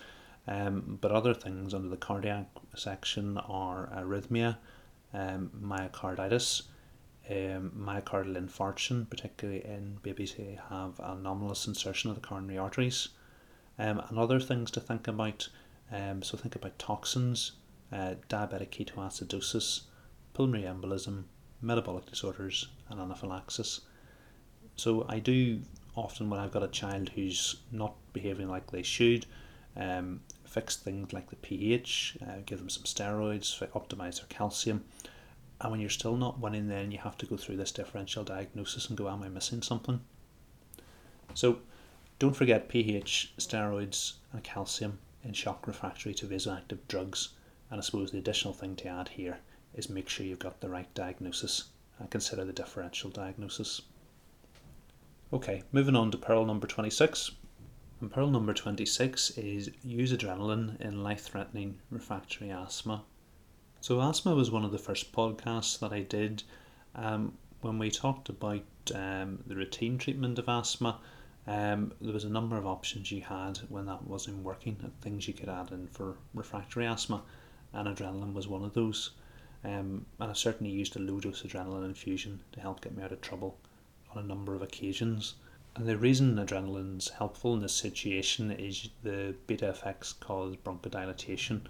um, 0.48 0.98
but 1.00 1.12
other 1.12 1.32
things 1.32 1.72
under 1.72 1.88
the 1.88 1.96
cardiac 1.96 2.46
section 2.74 3.38
are 3.38 3.88
arrhythmia, 3.94 4.56
um, 5.12 5.50
myocarditis, 5.62 6.62
um, 7.30 7.72
myocardial 7.78 8.36
infarction, 8.36 9.08
particularly 9.08 9.64
in 9.64 9.98
babies 10.02 10.32
who 10.32 10.56
have 10.70 10.98
anomalous 10.98 11.66
insertion 11.68 12.10
of 12.10 12.16
the 12.16 12.26
coronary 12.26 12.58
arteries, 12.58 13.10
um, 13.78 14.02
and 14.08 14.18
other 14.18 14.40
things 14.40 14.70
to 14.72 14.80
think 14.80 15.06
about. 15.06 15.48
So 16.22 16.36
think 16.36 16.56
about 16.56 16.78
toxins, 16.80 17.52
uh, 17.92 18.14
diabetic 18.28 18.70
ketoacidosis, 18.70 19.82
pulmonary 20.32 20.64
embolism, 20.64 21.24
metabolic 21.60 22.06
disorders, 22.06 22.68
and 22.88 23.00
anaphylaxis. 23.00 23.80
So 24.76 25.06
I 25.08 25.18
do 25.18 25.60
often 25.96 26.28
when 26.28 26.40
I've 26.40 26.52
got 26.52 26.62
a 26.62 26.68
child 26.68 27.10
who's 27.10 27.56
not 27.70 27.94
behaving 28.12 28.48
like 28.48 28.70
they 28.70 28.82
should, 28.82 29.26
um, 29.76 30.20
fix 30.44 30.76
things 30.76 31.12
like 31.12 31.30
the 31.30 31.36
pH, 31.36 32.16
uh, 32.22 32.36
give 32.46 32.58
them 32.58 32.68
some 32.68 32.84
steroids, 32.84 33.58
optimize 33.72 34.16
their 34.16 34.26
calcium. 34.28 34.84
And 35.60 35.70
when 35.70 35.80
you're 35.80 35.90
still 35.90 36.16
not 36.16 36.40
winning, 36.40 36.68
then 36.68 36.90
you 36.90 36.98
have 36.98 37.16
to 37.18 37.26
go 37.26 37.36
through 37.36 37.56
this 37.56 37.72
differential 37.72 38.24
diagnosis 38.24 38.88
and 38.88 38.98
go, 38.98 39.08
Am 39.08 39.22
I 39.22 39.28
missing 39.28 39.62
something? 39.62 40.00
So 41.34 41.58
don't 42.18 42.36
forget 42.36 42.68
pH, 42.68 43.32
steroids, 43.38 44.14
and 44.32 44.42
calcium 44.44 44.98
in 45.24 45.32
shock 45.32 45.66
refractory 45.66 46.14
to 46.14 46.26
vasoactive 46.26 46.78
drugs. 46.88 47.30
And 47.70 47.80
I 47.80 47.82
suppose 47.82 48.10
the 48.10 48.18
additional 48.18 48.54
thing 48.54 48.76
to 48.76 48.88
add 48.88 49.08
here 49.08 49.38
is 49.74 49.88
make 49.88 50.08
sure 50.08 50.24
you've 50.24 50.38
got 50.38 50.60
the 50.60 50.68
right 50.68 50.92
diagnosis 50.94 51.64
and 51.98 52.10
consider 52.10 52.44
the 52.44 52.52
differential 52.52 53.10
diagnosis. 53.10 53.82
Okay, 55.32 55.62
moving 55.72 55.96
on 55.96 56.10
to 56.10 56.18
pearl 56.18 56.44
number 56.44 56.66
26. 56.66 57.32
And 58.00 58.10
pearl 58.10 58.30
number 58.30 58.52
26 58.52 59.30
is 59.30 59.70
use 59.82 60.12
adrenaline 60.12 60.80
in 60.80 61.02
life 61.02 61.22
threatening 61.22 61.80
refractory 61.90 62.50
asthma. 62.50 63.02
So, 63.80 64.00
asthma 64.00 64.34
was 64.34 64.50
one 64.50 64.64
of 64.64 64.72
the 64.72 64.78
first 64.78 65.12
podcasts 65.12 65.78
that 65.78 65.92
I 65.92 66.02
did 66.02 66.42
um, 66.94 67.32
when 67.60 67.78
we 67.78 67.90
talked 67.90 68.28
about 68.28 68.62
um, 68.94 69.42
the 69.46 69.56
routine 69.56 69.98
treatment 69.98 70.38
of 70.38 70.48
asthma. 70.48 71.00
Um, 71.46 71.92
there 72.00 72.12
was 72.12 72.24
a 72.24 72.30
number 72.30 72.56
of 72.56 72.66
options 72.66 73.10
you 73.10 73.22
had 73.22 73.58
when 73.68 73.86
that 73.86 74.06
wasn't 74.06 74.42
working, 74.42 74.76
things 75.00 75.26
you 75.26 75.34
could 75.34 75.48
add 75.48 75.70
in 75.70 75.88
for 75.88 76.16
refractory 76.32 76.86
asthma, 76.86 77.22
and 77.74 77.88
adrenaline 77.88 78.32
was 78.32 78.48
one 78.48 78.64
of 78.64 78.74
those. 78.74 79.10
Um, 79.64 80.06
and 80.20 80.30
I 80.30 80.34
certainly 80.34 80.72
used 80.72 80.96
a 80.96 81.00
low 81.00 81.20
dose 81.20 81.42
adrenaline 81.42 81.84
infusion 81.84 82.40
to 82.52 82.60
help 82.60 82.82
get 82.82 82.96
me 82.96 83.02
out 83.02 83.12
of 83.12 83.20
trouble 83.20 83.58
on 84.14 84.22
a 84.22 84.26
number 84.26 84.54
of 84.54 84.62
occasions. 84.62 85.34
And 85.76 85.86
the 85.86 85.96
reason 85.96 86.36
adrenaline's 86.36 87.08
helpful 87.08 87.54
in 87.54 87.60
this 87.60 87.74
situation 87.74 88.50
is 88.52 88.90
the 89.02 89.34
beta 89.46 89.68
effects 89.68 90.12
cause 90.12 90.54
bronchodilation, 90.56 91.62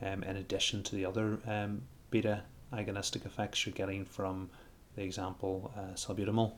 um, 0.00 0.22
in 0.22 0.36
addition 0.36 0.82
to 0.84 0.96
the 0.96 1.04
other 1.04 1.38
um, 1.46 1.82
beta 2.10 2.42
agonistic 2.72 3.26
effects 3.26 3.66
you're 3.66 3.74
getting 3.74 4.04
from 4.04 4.48
the 4.96 5.02
example 5.02 5.72
uh, 5.76 5.94
salbutamol. 5.94 6.54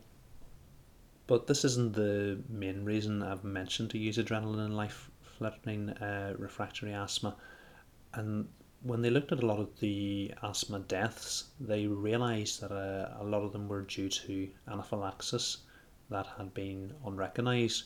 But 1.27 1.47
this 1.47 1.65
isn't 1.65 1.95
the 1.95 2.39
main 2.49 2.85
reason 2.85 3.23
I've 3.23 3.45
mentioned 3.45 3.91
to 3.91 3.99
use 3.99 4.19
adrenaline 4.19 4.67
in 4.67 4.77
life 4.77 5.11
threatening 5.39 5.91
uh, 5.91 6.35
refractory 6.39 6.93
asthma. 6.93 7.35
And 8.15 8.49
when 8.85 9.01
they 9.03 9.11
looked 9.11 9.31
at 9.31 9.43
a 9.43 9.47
lot 9.47 9.61
of 9.61 9.79
the 9.79 10.33
asthma 10.43 10.81
deaths, 10.81 11.45
they 11.61 11.87
realised 11.87 12.61
that 12.61 12.73
uh, 12.73 13.17
a 13.21 13.25
lot 13.25 13.43
of 13.43 13.53
them 13.53 13.69
were 13.69 13.83
due 13.83 14.09
to 14.09 14.49
anaphylaxis 14.67 15.59
that 16.11 16.27
had 16.39 16.53
been 16.53 16.93
unrecognised. 17.07 17.85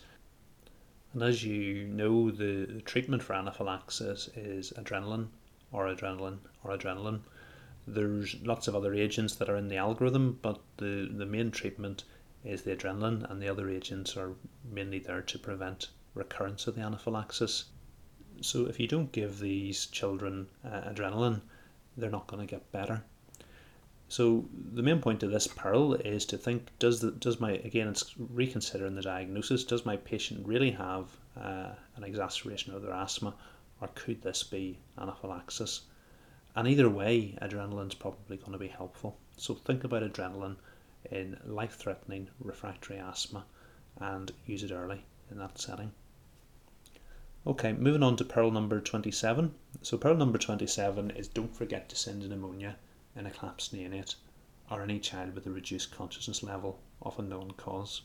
And 1.13 1.23
as 1.23 1.45
you 1.45 1.85
know, 1.85 2.31
the 2.31 2.81
treatment 2.87 3.23
for 3.23 3.35
anaphylaxis 3.35 4.29
is 4.37 4.73
adrenaline 4.77 5.29
or 5.71 5.87
adrenaline 5.87 6.39
or 6.65 6.77
adrenaline. 6.77 7.21
There's 7.87 8.35
lots 8.43 8.67
of 8.67 8.75
other 8.75 8.95
agents 8.95 9.35
that 9.37 9.49
are 9.49 9.57
in 9.57 9.69
the 9.69 9.77
algorithm, 9.77 10.39
but 10.41 10.61
the, 10.79 11.09
the 11.13 11.27
main 11.27 11.51
treatment 11.51 12.05
is 12.45 12.63
the 12.63 12.75
adrenaline, 12.75 13.31
and 13.31 13.41
the 13.41 13.49
other 13.49 13.69
agents 13.69 14.17
are 14.17 14.33
mainly 14.65 14.99
there 14.99 15.23
to 15.23 15.39
prevent 15.39 15.89
recurrence 16.15 16.67
of 16.67 16.75
the 16.75 16.81
anaphylaxis. 16.81 17.67
So 18.41 18.67
if 18.67 18.79
you 18.79 18.87
don't 18.87 19.13
give 19.13 19.39
these 19.39 19.87
children 19.87 20.49
uh, 20.65 20.83
adrenaline, 20.91 21.41
they're 21.97 22.11
not 22.11 22.27
going 22.27 22.47
to 22.47 22.51
get 22.51 22.71
better. 22.73 23.03
So 24.09 24.45
the 24.73 24.83
main 24.83 25.01
point 25.01 25.25
of 25.25 25.33
this 25.33 25.49
pearl 25.49 25.95
is 25.95 26.25
to 26.27 26.39
think: 26.39 26.71
Does 26.79 27.01
the 27.01 27.11
does 27.11 27.41
my 27.41 27.53
again? 27.53 27.89
It's 27.89 28.15
reconsidering 28.19 28.95
the 28.95 29.03
diagnosis. 29.03 29.65
Does 29.65 29.85
my 29.85 29.97
patient 29.97 30.47
really 30.47 30.71
have 30.71 31.09
uh, 31.37 31.71
an 31.97 32.05
exacerbation 32.05 32.73
of 32.73 32.83
their 32.83 32.93
asthma, 32.93 33.35
or 33.81 33.89
could 33.95 34.23
this 34.23 34.45
be 34.45 34.79
anaphylaxis? 34.97 35.83
And 36.55 36.69
either 36.69 36.89
way, 36.89 37.37
adrenaline's 37.43 37.95
probably 37.95 38.37
going 38.37 38.53
to 38.53 38.59
be 38.59 38.69
helpful. 38.69 39.19
So 39.37 39.55
think 39.55 39.85
about 39.85 40.03
adrenaline 40.03 40.57
in 41.11 41.37
life-threatening 41.45 42.29
refractory 42.39 42.99
asthma, 42.99 43.45
and 44.01 44.31
use 44.47 44.63
it 44.63 44.73
early 44.73 45.05
in 45.31 45.39
that 45.39 45.59
setting. 45.59 45.93
Okay, 47.47 47.73
moving 47.75 48.03
on 48.03 48.17
to 48.17 48.25
pearl 48.25 48.51
number 48.51 48.81
27. 48.81 49.55
So, 49.81 49.97
pearl 49.97 50.17
number 50.17 50.37
27 50.37 51.13
is 51.13 51.29
don't 51.29 51.55
forget 51.55 51.89
to 51.89 51.95
send 51.95 52.25
an 52.25 52.33
ammonia 52.33 52.77
in 53.15 53.25
a 53.25 53.31
collapsed 53.31 53.73
neonate 53.73 54.17
or 54.69 54.83
any 54.83 54.99
child 54.99 55.33
with 55.33 55.47
a 55.47 55.53
reduced 55.53 55.93
consciousness 55.93 56.43
level 56.43 56.81
of 57.01 57.17
a 57.21 57.23
known 57.23 57.53
cause. 57.53 58.03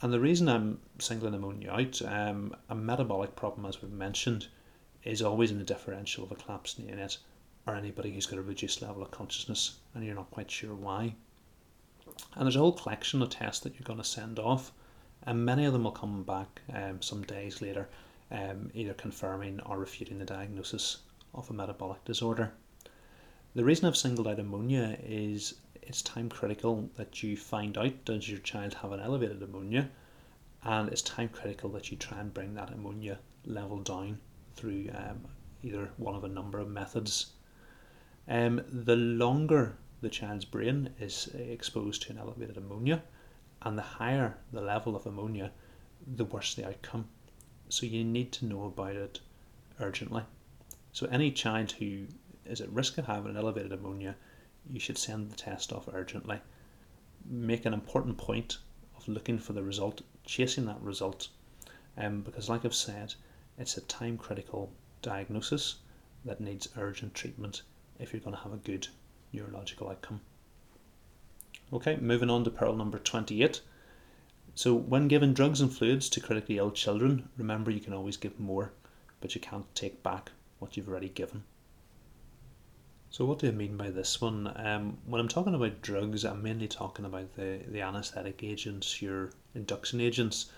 And 0.00 0.14
the 0.14 0.18
reason 0.18 0.48
I'm 0.48 0.80
singling 0.98 1.34
ammonia 1.34 1.72
out, 1.72 2.00
um, 2.00 2.56
a 2.70 2.74
metabolic 2.74 3.36
problem, 3.36 3.66
as 3.66 3.82
we've 3.82 3.92
mentioned, 3.92 4.48
is 5.04 5.20
always 5.20 5.50
in 5.50 5.58
the 5.58 5.64
differential 5.64 6.24
of 6.24 6.32
a 6.32 6.36
collapsed 6.36 6.80
neonate 6.80 7.18
or 7.66 7.74
anybody 7.74 8.12
who's 8.14 8.24
got 8.24 8.38
a 8.38 8.42
reduced 8.42 8.80
level 8.80 9.02
of 9.02 9.10
consciousness 9.10 9.76
and 9.94 10.06
you're 10.06 10.14
not 10.14 10.30
quite 10.30 10.50
sure 10.50 10.74
why. 10.74 11.14
And 12.34 12.46
there's 12.46 12.56
a 12.56 12.60
whole 12.60 12.72
collection 12.72 13.20
of 13.20 13.28
tests 13.28 13.62
that 13.62 13.74
you're 13.74 13.84
going 13.84 13.98
to 13.98 14.04
send 14.04 14.38
off 14.38 14.72
and 15.24 15.44
many 15.44 15.64
of 15.64 15.72
them 15.72 15.84
will 15.84 15.90
come 15.92 16.22
back 16.22 16.62
um, 16.72 17.02
some 17.02 17.22
days 17.22 17.60
later, 17.60 17.88
um, 18.30 18.70
either 18.74 18.94
confirming 18.94 19.60
or 19.60 19.78
refuting 19.78 20.18
the 20.18 20.24
diagnosis 20.24 20.98
of 21.34 21.50
a 21.50 21.52
metabolic 21.52 22.04
disorder. 22.04 22.52
The 23.54 23.64
reason 23.64 23.86
I've 23.86 23.96
singled 23.96 24.28
out 24.28 24.38
ammonia 24.38 24.96
is 25.02 25.54
it's 25.82 26.02
time 26.02 26.28
critical 26.28 26.88
that 26.96 27.22
you 27.22 27.36
find 27.36 27.76
out 27.76 28.04
does 28.04 28.28
your 28.28 28.38
child 28.38 28.74
have 28.74 28.92
an 28.92 29.00
elevated 29.00 29.42
ammonia, 29.42 29.90
and 30.62 30.88
it's 30.88 31.02
time 31.02 31.28
critical 31.28 31.70
that 31.70 31.90
you 31.90 31.96
try 31.96 32.20
and 32.20 32.32
bring 32.32 32.54
that 32.54 32.72
ammonia 32.72 33.18
level 33.44 33.78
down 33.78 34.18
through 34.54 34.88
um, 34.94 35.26
either 35.62 35.90
one 35.96 36.14
of 36.14 36.24
a 36.24 36.28
number 36.28 36.58
of 36.58 36.68
methods. 36.68 37.32
Um, 38.28 38.62
the 38.68 38.96
longer 38.96 39.76
the 40.00 40.08
child's 40.08 40.44
brain 40.44 40.90
is 41.00 41.28
exposed 41.34 42.02
to 42.02 42.10
an 42.10 42.18
elevated 42.18 42.56
ammonia, 42.56 43.02
and 43.62 43.76
the 43.76 43.82
higher 43.82 44.36
the 44.52 44.60
level 44.60 44.96
of 44.96 45.06
ammonia, 45.06 45.52
the 46.06 46.24
worse 46.24 46.54
the 46.54 46.66
outcome. 46.66 47.08
So 47.68 47.86
you 47.86 48.04
need 48.04 48.32
to 48.32 48.46
know 48.46 48.64
about 48.64 48.96
it 48.96 49.20
urgently. 49.78 50.22
So 50.92 51.06
any 51.06 51.30
child 51.30 51.72
who 51.72 52.06
is 52.44 52.60
at 52.60 52.70
risk 52.70 52.98
of 52.98 53.06
having 53.06 53.30
an 53.30 53.36
elevated 53.36 53.72
ammonia, 53.72 54.16
you 54.68 54.80
should 54.80 54.98
send 54.98 55.30
the 55.30 55.36
test 55.36 55.72
off 55.72 55.88
urgently. 55.92 56.40
Make 57.24 57.64
an 57.66 57.74
important 57.74 58.18
point 58.18 58.58
of 58.96 59.06
looking 59.08 59.38
for 59.38 59.52
the 59.52 59.62
result, 59.62 60.02
chasing 60.24 60.66
that 60.66 60.80
result, 60.80 61.28
um, 61.96 62.22
because 62.22 62.48
like 62.48 62.64
I've 62.64 62.74
said, 62.74 63.14
it's 63.58 63.76
a 63.76 63.82
time 63.82 64.16
critical 64.16 64.72
diagnosis 65.02 65.76
that 66.24 66.40
needs 66.40 66.68
urgent 66.76 67.14
treatment 67.14 67.62
if 67.98 68.12
you're 68.12 68.20
going 68.20 68.36
to 68.36 68.42
have 68.42 68.52
a 68.52 68.58
good 68.58 68.88
neurological 69.32 69.88
outcome. 69.88 70.20
Okay, 71.72 71.96
moving 72.00 72.30
on 72.30 72.42
to 72.42 72.50
pearl 72.50 72.74
number 72.74 72.98
28. 72.98 73.60
So, 74.56 74.74
when 74.74 75.06
given 75.06 75.32
drugs 75.32 75.60
and 75.60 75.72
fluids 75.72 76.08
to 76.10 76.20
critically 76.20 76.58
ill 76.58 76.72
children, 76.72 77.28
remember 77.36 77.70
you 77.70 77.78
can 77.78 77.92
always 77.92 78.16
give 78.16 78.40
more, 78.40 78.72
but 79.20 79.36
you 79.36 79.40
can't 79.40 79.72
take 79.74 80.02
back 80.02 80.32
what 80.58 80.76
you've 80.76 80.88
already 80.88 81.08
given. 81.08 81.44
So, 83.08 83.24
what 83.24 83.38
do 83.38 83.46
I 83.46 83.52
mean 83.52 83.76
by 83.76 83.90
this 83.90 84.20
one? 84.20 84.52
Um, 84.56 84.98
when 85.06 85.20
I'm 85.20 85.28
talking 85.28 85.54
about 85.54 85.80
drugs, 85.80 86.24
I'm 86.24 86.42
mainly 86.42 86.66
talking 86.66 87.04
about 87.04 87.34
the, 87.36 87.60
the 87.68 87.82
anaesthetic 87.82 88.42
agents, 88.42 89.00
your 89.00 89.30
induction 89.54 90.00
agents. 90.00 90.50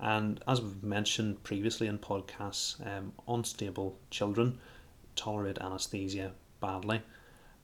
And 0.00 0.42
as 0.48 0.60
we've 0.60 0.82
mentioned 0.82 1.44
previously 1.44 1.86
in 1.86 1.98
podcasts, 1.98 2.84
um, 2.84 3.12
unstable 3.28 3.98
children 4.10 4.58
tolerate 5.14 5.58
anaesthesia 5.58 6.32
badly. 6.60 7.02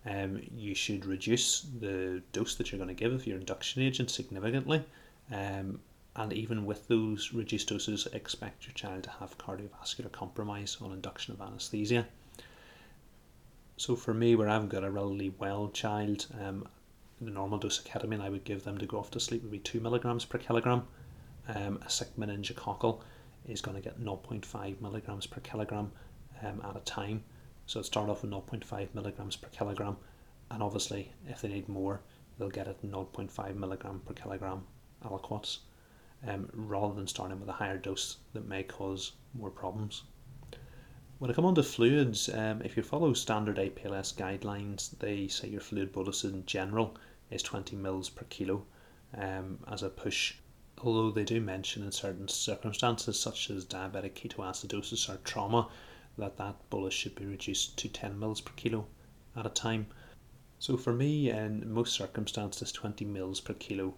Um, 0.07 0.41
you 0.55 0.75
should 0.75 1.05
reduce 1.05 1.63
the 1.81 2.23
dose 2.33 2.55
that 2.57 2.71
you're 2.71 2.79
going 2.79 2.95
to 2.95 2.95
give 2.95 3.13
of 3.13 3.27
your 3.27 3.39
induction 3.39 3.83
agent 3.83 4.11
significantly. 4.11 4.85
Um, 5.33 5.81
and 6.15 6.33
even 6.33 6.65
with 6.65 6.89
those 6.89 7.33
reduced 7.33 7.69
doses, 7.69 8.07
expect 8.13 8.67
your 8.67 8.75
child 8.75 9.03
to 9.05 9.11
have 9.11 9.37
cardiovascular 9.37 10.11
compromise 10.13 10.79
on 10.81 10.93
induction 10.93 11.35
of 11.35 11.41
anesthesia. 11.41 12.07
So 13.77 13.97
for 13.97 14.15
me, 14.15 14.35
where 14.35 14.49
I've 14.49 14.69
got 14.69 14.85
a 14.85 14.91
relatively 14.91 15.35
well 15.39 15.69
child, 15.69 16.27
um, 16.41 16.67
the 17.21 17.31
normal 17.31 17.59
dose 17.59 17.79
of 17.79 17.85
ketamine 17.85 18.23
I 18.23 18.31
would 18.31 18.45
give 18.45 18.65
them 18.65 18.79
to 18.79 18.87
go 18.87 18.99
off 18.99 19.11
to 19.11 19.21
sleep 19.21 19.43
would 19.43 19.53
be 19.53 19.59
2 19.59 19.81
milligrams 19.81 20.25
per 20.25 20.39
kilogram. 20.39 20.87
Um, 21.49 21.81
a 21.85 21.91
sick 21.91 22.09
meningococcal 22.17 23.01
is 23.47 23.61
going 23.61 23.77
to 23.77 23.83
get 23.83 24.03
0.5 24.03 24.81
milligrams 24.81 25.27
per 25.27 25.41
kilogram 25.41 25.93
um, 26.43 26.63
at 26.65 26.77
a 26.77 26.81
time. 26.81 27.25
So 27.67 27.81
it 27.81 27.87
start 27.87 28.09
off 28.09 28.23
with 28.23 28.31
0.5 28.31 28.95
milligrams 28.95 29.37
per 29.37 29.49
kilogram, 29.49 29.97
and 30.51 30.63
obviously, 30.63 31.13
if 31.29 31.43
they 31.43 31.49
need 31.49 31.69
more, 31.69 32.01
they'll 32.39 32.49
get 32.49 32.69
it 32.69 32.81
0.5 32.83 33.57
milligram 33.57 34.01
per 34.07 34.15
kilogram 34.15 34.65
aliquots, 35.05 35.59
um, 36.27 36.49
rather 36.53 36.95
than 36.95 37.07
starting 37.07 37.41
with 37.41 37.49
a 37.49 37.53
higher 37.53 37.77
dose 37.77 38.19
that 38.33 38.47
may 38.47 38.63
cause 38.63 39.13
more 39.35 39.51
problems. 39.51 40.05
When 41.19 41.31
I 41.31 41.35
come 41.35 41.47
on 41.47 41.55
to 41.55 41.63
fluids, 41.63 42.29
um, 42.29 42.61
if 42.63 42.77
you 42.77 42.83
follow 42.83 43.15
standard 43.15 43.57
APLS 43.57 44.15
guidelines, 44.15 44.97
they 44.99 45.29
say 45.29 45.49
your 45.49 45.63
fluid 45.63 45.91
bolus 45.91 46.25
in 46.25 46.45
general 46.45 46.95
is 47.31 47.43
20 47.43 47.75
mils 47.75 48.11
per 48.11 48.27
kilo 48.27 48.67
um, 49.17 49.59
as 49.67 49.83
a 49.83 49.89
push. 49.89 50.35
Although 50.83 51.11
they 51.11 51.25
do 51.25 51.41
mention 51.41 51.83
in 51.83 51.91
certain 51.91 52.29
circumstances, 52.29 53.19
such 53.19 53.49
as 53.49 53.65
diabetic 53.65 54.13
ketoacidosis 54.13 55.09
or 55.09 55.17
trauma, 55.25 55.69
that 56.19 56.37
that 56.39 56.71
bolus 56.71 56.95
should 56.95 57.15
be 57.15 57.27
reduced 57.27 57.77
to 57.79 57.89
10 57.89 58.19
mils 58.19 58.41
per 58.41 58.53
kilo 58.57 58.87
at 59.37 59.47
a 59.47 59.51
time. 59.51 59.87
So 60.59 60.77
for 60.77 60.93
me, 60.93 61.31
in 61.31 61.71
most 61.71 61.95
circumstances, 61.95 62.73
20 62.73 63.05
mils 63.05 63.41
per 63.41 63.55
kilo 63.55 63.95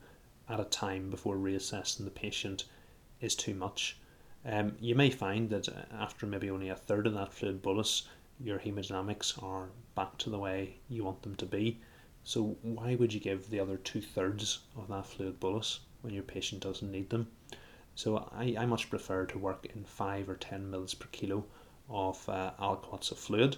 at 0.49 0.59
a 0.61 0.65
time 0.65 1.11
before 1.11 1.37
reassessing 1.37 2.05
the 2.05 2.11
patient 2.11 2.65
is 3.21 3.37
too 3.37 3.55
much. 3.55 3.97
Um, 4.45 4.77
you 4.81 4.95
may 4.95 5.11
find 5.11 5.51
that 5.51 5.69
after 5.93 6.27
maybe 6.27 6.51
only 6.51 6.69
a 6.69 6.77
third 6.77 7.07
of 7.07 7.15
that 7.15 7.33
fluid 7.33 7.63
bolus, 7.63 8.09
your 8.41 8.59
hemodynamics 8.59 9.43
are 9.43 9.69
back 9.95 10.17
to 10.19 10.31
the 10.31 10.39
way 10.39 10.79
you 10.89 11.05
want 11.05 11.23
them 11.23 11.37
to 11.37 11.47
be. 11.47 11.81
So 12.25 12.57
why 12.63 12.95
would 12.95 13.13
you 13.13 13.21
give 13.21 13.51
the 13.51 13.61
other 13.61 13.77
two 13.77 14.01
thirds 14.01 14.61
of 14.77 14.89
that 14.89 15.07
fluid 15.07 15.41
bolus 15.41 15.81
when 16.03 16.15
your 16.15 16.23
patient 16.23 16.63
doesn't 16.63 16.91
need 16.91 17.11
them? 17.11 17.29
So 17.95 18.29
I, 18.33 18.55
I 18.59 18.67
much 18.67 18.91
prefer 18.91 19.27
to 19.27 19.39
work 19.39 19.67
in 19.75 19.85
five 19.85 20.29
or 20.29 20.37
ten 20.37 20.71
mils 20.71 20.95
per 20.95 21.09
kilo 21.11 21.45
of 21.89 22.29
uh, 22.29 22.53
aliquots 22.59 23.11
of 23.11 23.19
fluid, 23.19 23.57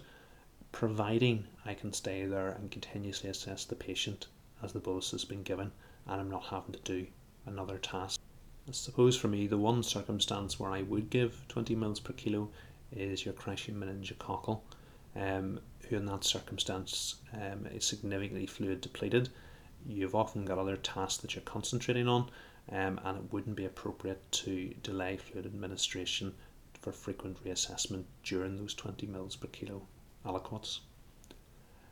providing 0.73 1.47
I 1.65 1.75
can 1.75 1.93
stay 1.93 2.27
there 2.27 2.51
and 2.51 2.71
continuously 2.71 3.31
assess 3.31 3.65
the 3.65 3.75
patient 3.75 4.29
as 4.63 4.73
the 4.73 4.79
bolus 4.79 5.11
has 5.11 5.25
been 5.25 5.43
given, 5.43 5.73
and 6.07 6.21
I'm 6.21 6.31
not 6.31 6.45
having 6.45 6.73
to 6.73 6.79
do 6.81 7.07
another 7.47 7.79
task. 7.79 8.21
I 8.69 8.73
suppose 8.73 9.17
for 9.17 9.29
me, 9.29 9.47
the 9.47 9.59
one 9.59 9.83
circumstance 9.83 10.61
where 10.61 10.71
I 10.71 10.83
would 10.83 11.11
give 11.11 11.45
20 11.49 11.75
mils 11.75 11.99
per 11.99 12.13
kilo 12.13 12.51
is 12.93 13.25
your 13.25 13.35
crashing 13.35 13.75
meningococcal, 13.75 14.61
um, 15.17 15.61
who 15.89 15.97
in 15.97 16.07
that 16.07 16.25
circumstance 16.25 17.17
um, 17.33 17.67
is 17.67 17.85
significantly 17.85 18.47
fluid 18.47 18.81
depleted. 18.81 19.29
You've 19.87 20.15
often 20.15 20.45
got 20.45 20.59
other 20.59 20.77
tasks 20.77 21.23
that 21.23 21.35
you're 21.35 21.43
concentrating 21.43 22.07
on, 22.07 22.31
um, 22.71 23.01
and 23.05 23.19
it 23.19 23.33
wouldn't 23.33 23.57
be 23.57 23.65
appropriate 23.65 24.31
to 24.33 24.75
delay 24.83 25.17
fluid 25.17 25.47
administration 25.47 26.35
for 26.81 26.93
frequent 26.93 27.45
reassessment 27.45 28.05
during 28.23 28.57
those 28.57 28.75
20 28.75 29.07
mils 29.07 29.37
per 29.37 29.49
kilo 29.49 29.83
aliquots. 30.25 30.81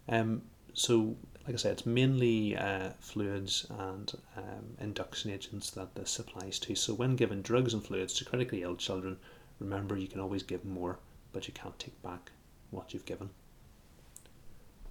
Um, 0.09 0.42
so 0.74 1.16
like 1.48 1.55
I 1.55 1.59
said, 1.59 1.72
it's 1.72 1.87
mainly 1.87 2.57
uh, 2.57 2.90
fluids 3.01 3.66
and 3.70 4.12
um, 4.37 4.77
induction 4.79 5.31
agents 5.31 5.70
that 5.70 5.94
this 5.94 6.18
applies 6.18 6.59
to. 6.61 6.74
So 6.74 6.92
when 6.92 7.16
giving 7.16 7.40
drugs 7.40 7.72
and 7.72 7.83
fluids 7.83 8.12
to 8.14 8.24
critically 8.27 8.62
ill 8.62 8.77
children, 8.77 9.16
remember 9.59 9.96
you 9.96 10.09
can 10.09 10.20
always 10.20 10.42
give 10.42 10.64
more, 10.64 10.98
but 11.33 11.48
you 11.48 11.55
can't 11.55 11.79
take 11.79 12.01
back 12.03 12.33
what 12.70 12.92
you've 12.92 13.07
given. 13.07 13.31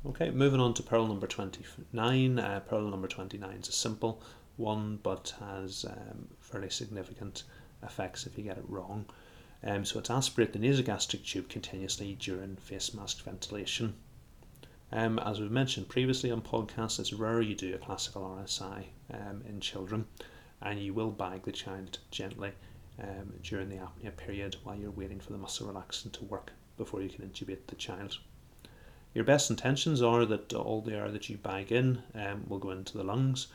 Okay, 0.06 0.32
moving 0.32 0.60
on 0.60 0.74
to 0.74 0.84
pearl 0.84 1.06
number 1.06 1.28
29. 1.28 2.40
Uh, 2.40 2.60
pearl 2.62 2.90
number 2.90 3.08
29 3.08 3.50
is 3.52 3.70
a 3.70 3.72
simple 3.72 4.22
one, 4.56 5.00
but 5.04 5.36
has 5.40 5.86
um, 5.86 6.28
fairly 6.40 6.70
significant 6.70 7.44
effects 7.84 8.26
if 8.26 8.38
you 8.38 8.44
get 8.44 8.58
it 8.58 8.66
wrong. 8.68 9.06
Um, 9.64 9.86
so 9.86 10.00
it's 10.00 10.10
aspirate 10.10 10.54
the 10.54 10.60
nasogastric 10.60 11.26
tube 11.26 11.50
continuously 11.50 12.16
during 12.20 12.56
face 12.58 12.94
mask 12.94 13.24
ventilation. 13.24 13.96
Um, 14.92 15.20
as 15.20 15.40
we've 15.40 15.52
mentioned 15.52 15.90
previously 15.90 16.32
on 16.32 16.42
podcasts, 16.42 17.00
it's 17.00 17.12
rare 17.12 17.42
you 17.42 17.56
do 17.56 17.76
a 17.76 17.78
classical 17.78 18.22
RSI 18.22 18.86
um, 19.14 19.44
in 19.48 19.60
children, 19.60 20.06
and 20.62 20.80
you 20.80 20.94
will 20.94 21.12
bag 21.12 21.44
the 21.44 21.52
child 21.52 22.00
gently 22.12 22.52
um, 23.02 23.34
during 23.44 23.70
the 23.70 23.78
apnea 23.78 24.16
period 24.16 24.56
while 24.64 24.78
you're 24.78 24.92
waiting 24.92 25.20
for 25.20 25.34
the 25.34 25.38
muscle 25.38 25.68
relaxant 25.68 26.14
to 26.14 26.26
work 26.26 26.54
before 26.78 27.02
you 27.02 27.10
can 27.10 27.28
intubate 27.28 27.68
the 27.68 27.76
child. 27.76 28.18
Your 29.14 29.26
best 29.26 29.50
intentions 29.50 30.02
are 30.02 30.26
that 30.26 30.54
all 30.54 30.82
the 30.82 30.94
air 30.94 31.12
that 31.12 31.28
you 31.28 31.38
bag 31.38 31.72
in 31.72 32.04
um, 32.14 32.46
will 32.48 32.60
go 32.60 32.72
into 32.72 32.98
the 32.98 33.04
lungs, 33.04 33.48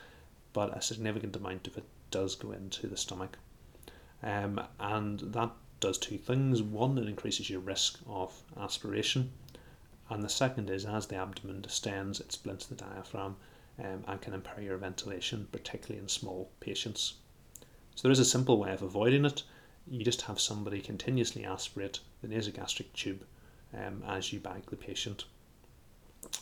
but 0.53 0.77
a 0.77 0.83
significant 0.83 1.37
amount 1.37 1.67
of 1.67 1.79
it 1.79 1.85
does 2.11 2.35
go 2.35 2.53
into 2.53 2.87
the 2.89 2.97
stomach. 2.97 3.39
Um, 4.23 4.61
and 4.79 5.21
that 5.21 5.51
does 5.83 5.99
two 5.99 6.17
things. 6.17 6.63
One, 6.63 6.97
it 6.97 7.07
increases 7.07 7.51
your 7.51 7.61
risk 7.61 7.99
of 8.07 8.33
aspiration 8.59 9.33
and 10.13 10.23
the 10.23 10.29
second 10.29 10.69
is 10.69 10.85
as 10.85 11.07
the 11.07 11.17
abdomen 11.17 11.63
distends, 11.63 12.21
it 12.21 12.33
splints 12.33 12.67
the 12.67 12.75
diaphragm 12.75 13.37
um, 13.79 14.05
and 14.07 14.21
can 14.21 14.35
impair 14.35 14.61
your 14.61 14.77
ventilation, 14.77 15.49
particularly 15.51 16.03
in 16.03 16.09
small 16.09 16.51
patients. 16.61 17.15
So 17.95 18.03
there 18.03 18.13
is 18.13 18.19
a 18.19 18.25
simple 18.25 18.59
way 18.59 18.73
of 18.73 18.83
avoiding 18.83 19.25
it. 19.25 19.43
You 19.87 20.05
just 20.05 20.23
have 20.23 20.39
somebody 20.39 20.81
continuously 20.81 21.45
aspirate 21.45 22.01
the 22.21 22.29
nasogastric 22.29 22.93
tube 22.93 23.25
um, 23.75 24.03
as 24.07 24.33
you 24.33 24.39
bag 24.39 24.67
the 24.69 24.77
patient. 24.77 25.25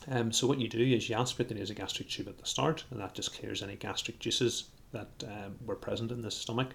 Um, 0.08 0.32
so 0.32 0.48
what 0.48 0.58
you 0.58 0.68
do 0.68 0.80
is 0.80 1.08
you 1.08 1.14
aspirate 1.14 1.48
the 1.48 1.54
nasogastric 1.54 2.08
tube 2.08 2.28
at 2.28 2.38
the 2.38 2.46
start, 2.46 2.84
and 2.90 3.00
that 3.00 3.14
just 3.14 3.38
clears 3.38 3.62
any 3.62 3.76
gastric 3.76 4.18
juices 4.18 4.64
that 4.90 5.10
um, 5.24 5.56
were 5.64 5.76
present 5.76 6.10
in 6.10 6.22
the 6.22 6.30
stomach. 6.30 6.74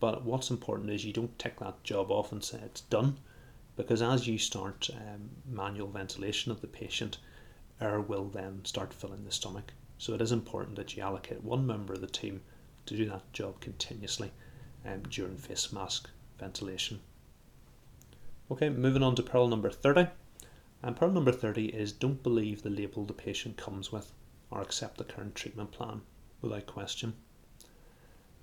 But 0.00 0.24
what's 0.24 0.50
important 0.50 0.90
is 0.90 1.04
you 1.04 1.12
don't 1.12 1.38
tick 1.38 1.58
that 1.58 1.82
job 1.82 2.10
off 2.10 2.30
and 2.32 2.42
say 2.44 2.60
it's 2.64 2.82
done 2.82 3.18
because 3.76 4.02
as 4.02 4.26
you 4.26 4.38
start 4.38 4.90
um, 4.92 5.30
manual 5.46 5.88
ventilation 5.88 6.50
of 6.50 6.60
the 6.60 6.66
patient, 6.66 7.18
air 7.80 8.00
will 8.00 8.28
then 8.28 8.64
start 8.64 8.92
filling 8.92 9.24
the 9.24 9.30
stomach. 9.30 9.72
So 9.98 10.14
it 10.14 10.20
is 10.20 10.32
important 10.32 10.76
that 10.76 10.96
you 10.96 11.02
allocate 11.02 11.42
one 11.42 11.66
member 11.66 11.94
of 11.94 12.00
the 12.00 12.06
team 12.06 12.42
to 12.86 12.96
do 12.96 13.08
that 13.08 13.32
job 13.32 13.60
continuously 13.60 14.32
um, 14.84 15.02
during 15.10 15.36
face 15.36 15.72
mask 15.72 16.10
ventilation. 16.38 17.00
Okay, 18.50 18.68
moving 18.68 19.02
on 19.02 19.14
to 19.16 19.22
pearl 19.22 19.46
number 19.46 19.70
30. 19.70 20.08
And 20.82 20.96
pearl 20.96 21.10
number 21.10 21.32
30 21.32 21.66
is 21.66 21.92
don't 21.92 22.22
believe 22.22 22.62
the 22.62 22.70
label 22.70 23.04
the 23.04 23.12
patient 23.12 23.56
comes 23.56 23.92
with 23.92 24.12
or 24.50 24.62
accept 24.62 24.96
the 24.96 25.04
current 25.04 25.34
treatment 25.34 25.72
plan 25.72 26.02
without 26.40 26.66
question. 26.66 27.14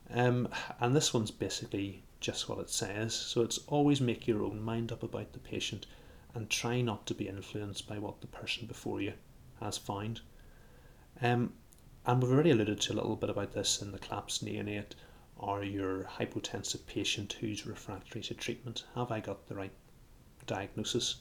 Um, 0.09 0.47
and 0.79 0.95
this 0.95 1.13
one's 1.13 1.31
basically 1.31 2.03
just 2.19 2.47
what 2.47 2.59
it 2.59 2.69
says. 2.69 3.13
So 3.13 3.41
it's 3.41 3.59
always 3.67 4.01
make 4.01 4.27
your 4.27 4.43
own 4.43 4.61
mind 4.61 4.91
up 4.91 5.03
about 5.03 5.33
the 5.33 5.39
patient 5.39 5.85
and 6.33 6.49
try 6.49 6.81
not 6.81 7.05
to 7.07 7.13
be 7.13 7.27
influenced 7.27 7.87
by 7.87 7.97
what 7.97 8.21
the 8.21 8.27
person 8.27 8.67
before 8.67 9.01
you 9.01 9.13
has 9.61 9.77
found. 9.77 10.21
Um, 11.21 11.53
and 12.05 12.21
we've 12.21 12.31
already 12.31 12.51
alluded 12.51 12.81
to 12.81 12.93
a 12.93 12.95
little 12.95 13.15
bit 13.15 13.29
about 13.29 13.53
this 13.53 13.81
in 13.81 13.91
the 13.91 13.99
collapsed 13.99 14.45
neonate 14.45 14.93
or 15.37 15.63
your 15.63 16.03
hypotensive 16.03 16.85
patient 16.85 17.33
who's 17.33 17.65
refractory 17.65 18.21
to 18.21 18.33
treatment. 18.33 18.85
Have 18.95 19.11
I 19.11 19.19
got 19.19 19.47
the 19.47 19.55
right 19.55 19.71
diagnosis? 20.45 21.15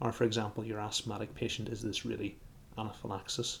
Or, 0.00 0.12
for 0.12 0.24
example, 0.24 0.64
your 0.64 0.80
asthmatic 0.80 1.34
patient, 1.34 1.68
is 1.68 1.82
this 1.82 2.04
really 2.04 2.38
anaphylaxis? 2.76 3.60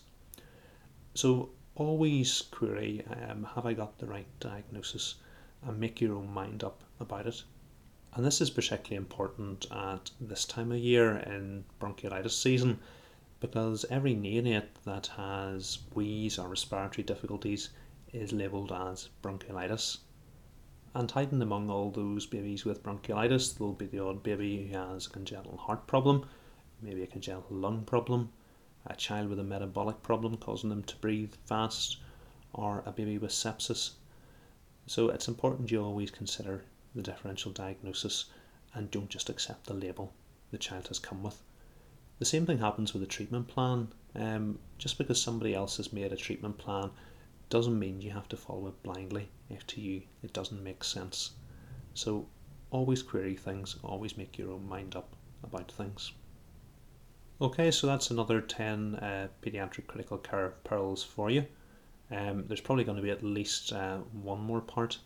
So, 1.14 1.50
always 1.78 2.42
query 2.42 3.04
um, 3.06 3.44
Have 3.54 3.64
I 3.64 3.72
got 3.72 3.98
the 3.98 4.06
right 4.06 4.26
diagnosis? 4.40 5.14
and 5.62 5.78
make 5.78 6.00
your 6.00 6.14
own 6.14 6.32
mind 6.32 6.62
up 6.62 6.82
about 7.00 7.26
it. 7.26 7.42
And 8.14 8.24
this 8.24 8.40
is 8.40 8.50
particularly 8.50 8.96
important 8.96 9.66
at 9.70 10.10
this 10.20 10.44
time 10.44 10.72
of 10.72 10.78
year 10.78 11.16
in 11.16 11.64
bronchiolitis 11.80 12.30
season 12.30 12.78
because 13.40 13.84
every 13.90 14.14
neonate 14.14 14.68
that 14.84 15.08
has 15.16 15.78
wheeze 15.94 16.38
or 16.38 16.48
respiratory 16.48 17.04
difficulties 17.04 17.70
is 18.12 18.32
labelled 18.32 18.72
as 18.72 19.08
bronchiolitis. 19.22 19.98
And 20.94 21.10
hiding 21.10 21.42
among 21.42 21.70
all 21.70 21.90
those 21.90 22.26
babies 22.26 22.64
with 22.64 22.82
bronchiolitis, 22.82 23.56
there'll 23.56 23.74
be 23.74 23.86
the 23.86 24.02
odd 24.02 24.22
baby 24.22 24.68
who 24.68 24.76
has 24.76 25.06
a 25.06 25.10
congenital 25.10 25.56
heart 25.56 25.86
problem, 25.86 26.26
maybe 26.80 27.02
a 27.02 27.06
congenital 27.06 27.56
lung 27.56 27.84
problem, 27.84 28.30
a 28.88 28.96
child 28.96 29.28
with 29.28 29.38
a 29.38 29.44
metabolic 29.44 30.02
problem 30.02 30.36
causing 30.36 30.70
them 30.70 30.82
to 30.82 30.96
breathe 30.96 31.34
fast, 31.46 31.98
or 32.52 32.82
a 32.86 32.90
baby 32.92 33.18
with 33.18 33.30
sepsis 33.30 33.92
so 34.88 35.10
it's 35.10 35.28
important 35.28 35.70
you 35.70 35.84
always 35.84 36.10
consider 36.10 36.64
the 36.94 37.02
differential 37.02 37.52
diagnosis 37.52 38.24
and 38.72 38.90
don't 38.90 39.10
just 39.10 39.28
accept 39.28 39.66
the 39.66 39.74
label 39.74 40.14
the 40.50 40.56
child 40.56 40.88
has 40.88 40.98
come 40.98 41.22
with. 41.22 41.42
The 42.18 42.24
same 42.24 42.46
thing 42.46 42.56
happens 42.56 42.94
with 42.94 43.02
a 43.02 43.06
treatment 43.06 43.48
plan. 43.48 43.88
Um, 44.14 44.58
just 44.78 44.96
because 44.96 45.20
somebody 45.20 45.54
else 45.54 45.76
has 45.76 45.92
made 45.92 46.10
a 46.10 46.16
treatment 46.16 46.56
plan 46.56 46.90
doesn't 47.50 47.78
mean 47.78 48.00
you 48.00 48.12
have 48.12 48.30
to 48.30 48.36
follow 48.38 48.68
it 48.68 48.82
blindly 48.82 49.28
if 49.50 49.66
to 49.66 49.80
you 49.82 50.04
it 50.22 50.32
doesn't 50.32 50.64
make 50.64 50.82
sense. 50.82 51.32
So 51.92 52.26
always 52.70 53.02
query 53.02 53.36
things, 53.36 53.76
always 53.82 54.16
make 54.16 54.38
your 54.38 54.52
own 54.52 54.66
mind 54.66 54.96
up 54.96 55.14
about 55.42 55.70
things. 55.70 56.12
Okay, 57.40 57.70
so 57.70 57.86
that's 57.86 58.10
another 58.10 58.40
10 58.40 58.96
uh, 58.96 59.28
pediatric 59.42 59.86
critical 59.86 60.18
care 60.18 60.54
pearls 60.64 61.04
for 61.04 61.30
you. 61.30 61.46
Um, 62.10 62.44
there's 62.48 62.60
probably 62.60 62.82
going 62.82 62.96
to 62.96 63.02
be 63.02 63.10
at 63.10 63.22
least 63.22 63.72
uh, 63.72 63.98
one 64.12 64.40
more 64.40 64.60
part 64.60 64.98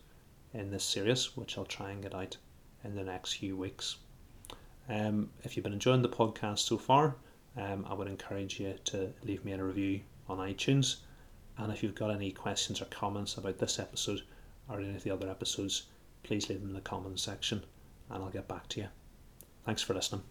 in 0.51 0.71
this 0.71 0.83
series, 0.83 1.37
which 1.37 1.57
I'll 1.57 1.65
try 1.65 1.91
and 1.91 2.01
get 2.01 2.15
out 2.15 2.37
in 2.83 2.95
the 2.95 3.03
next 3.03 3.33
few 3.33 3.55
weeks. 3.55 3.97
Um, 4.89 5.29
if 5.43 5.55
you've 5.55 5.63
been 5.63 5.73
enjoying 5.73 6.01
the 6.01 6.09
podcast 6.09 6.59
so 6.59 6.79
far, 6.79 7.15
um, 7.55 7.85
I 7.87 7.93
would 7.93 8.07
encourage 8.07 8.59
you 8.59 8.79
to 8.85 9.13
leave 9.23 9.45
me 9.45 9.51
a 9.51 9.63
review 9.63 10.01
on 10.27 10.39
iTunes. 10.39 10.97
And 11.59 11.71
if 11.71 11.83
you've 11.83 11.93
got 11.93 12.09
any 12.09 12.31
questions 12.31 12.81
or 12.81 12.85
comments 12.85 13.37
about 13.37 13.59
this 13.59 13.77
episode 13.77 14.23
or 14.69 14.79
any 14.79 14.95
of 14.95 15.03
the 15.03 15.11
other 15.11 15.29
episodes, 15.29 15.83
please 16.23 16.49
leave 16.49 16.61
them 16.61 16.69
in 16.69 16.75
the 16.75 16.81
comments 16.81 17.21
section 17.21 17.63
and 18.09 18.23
I'll 18.23 18.31
get 18.31 18.47
back 18.47 18.67
to 18.69 18.81
you. 18.81 18.87
Thanks 19.65 19.83
for 19.83 19.93
listening. 19.93 20.23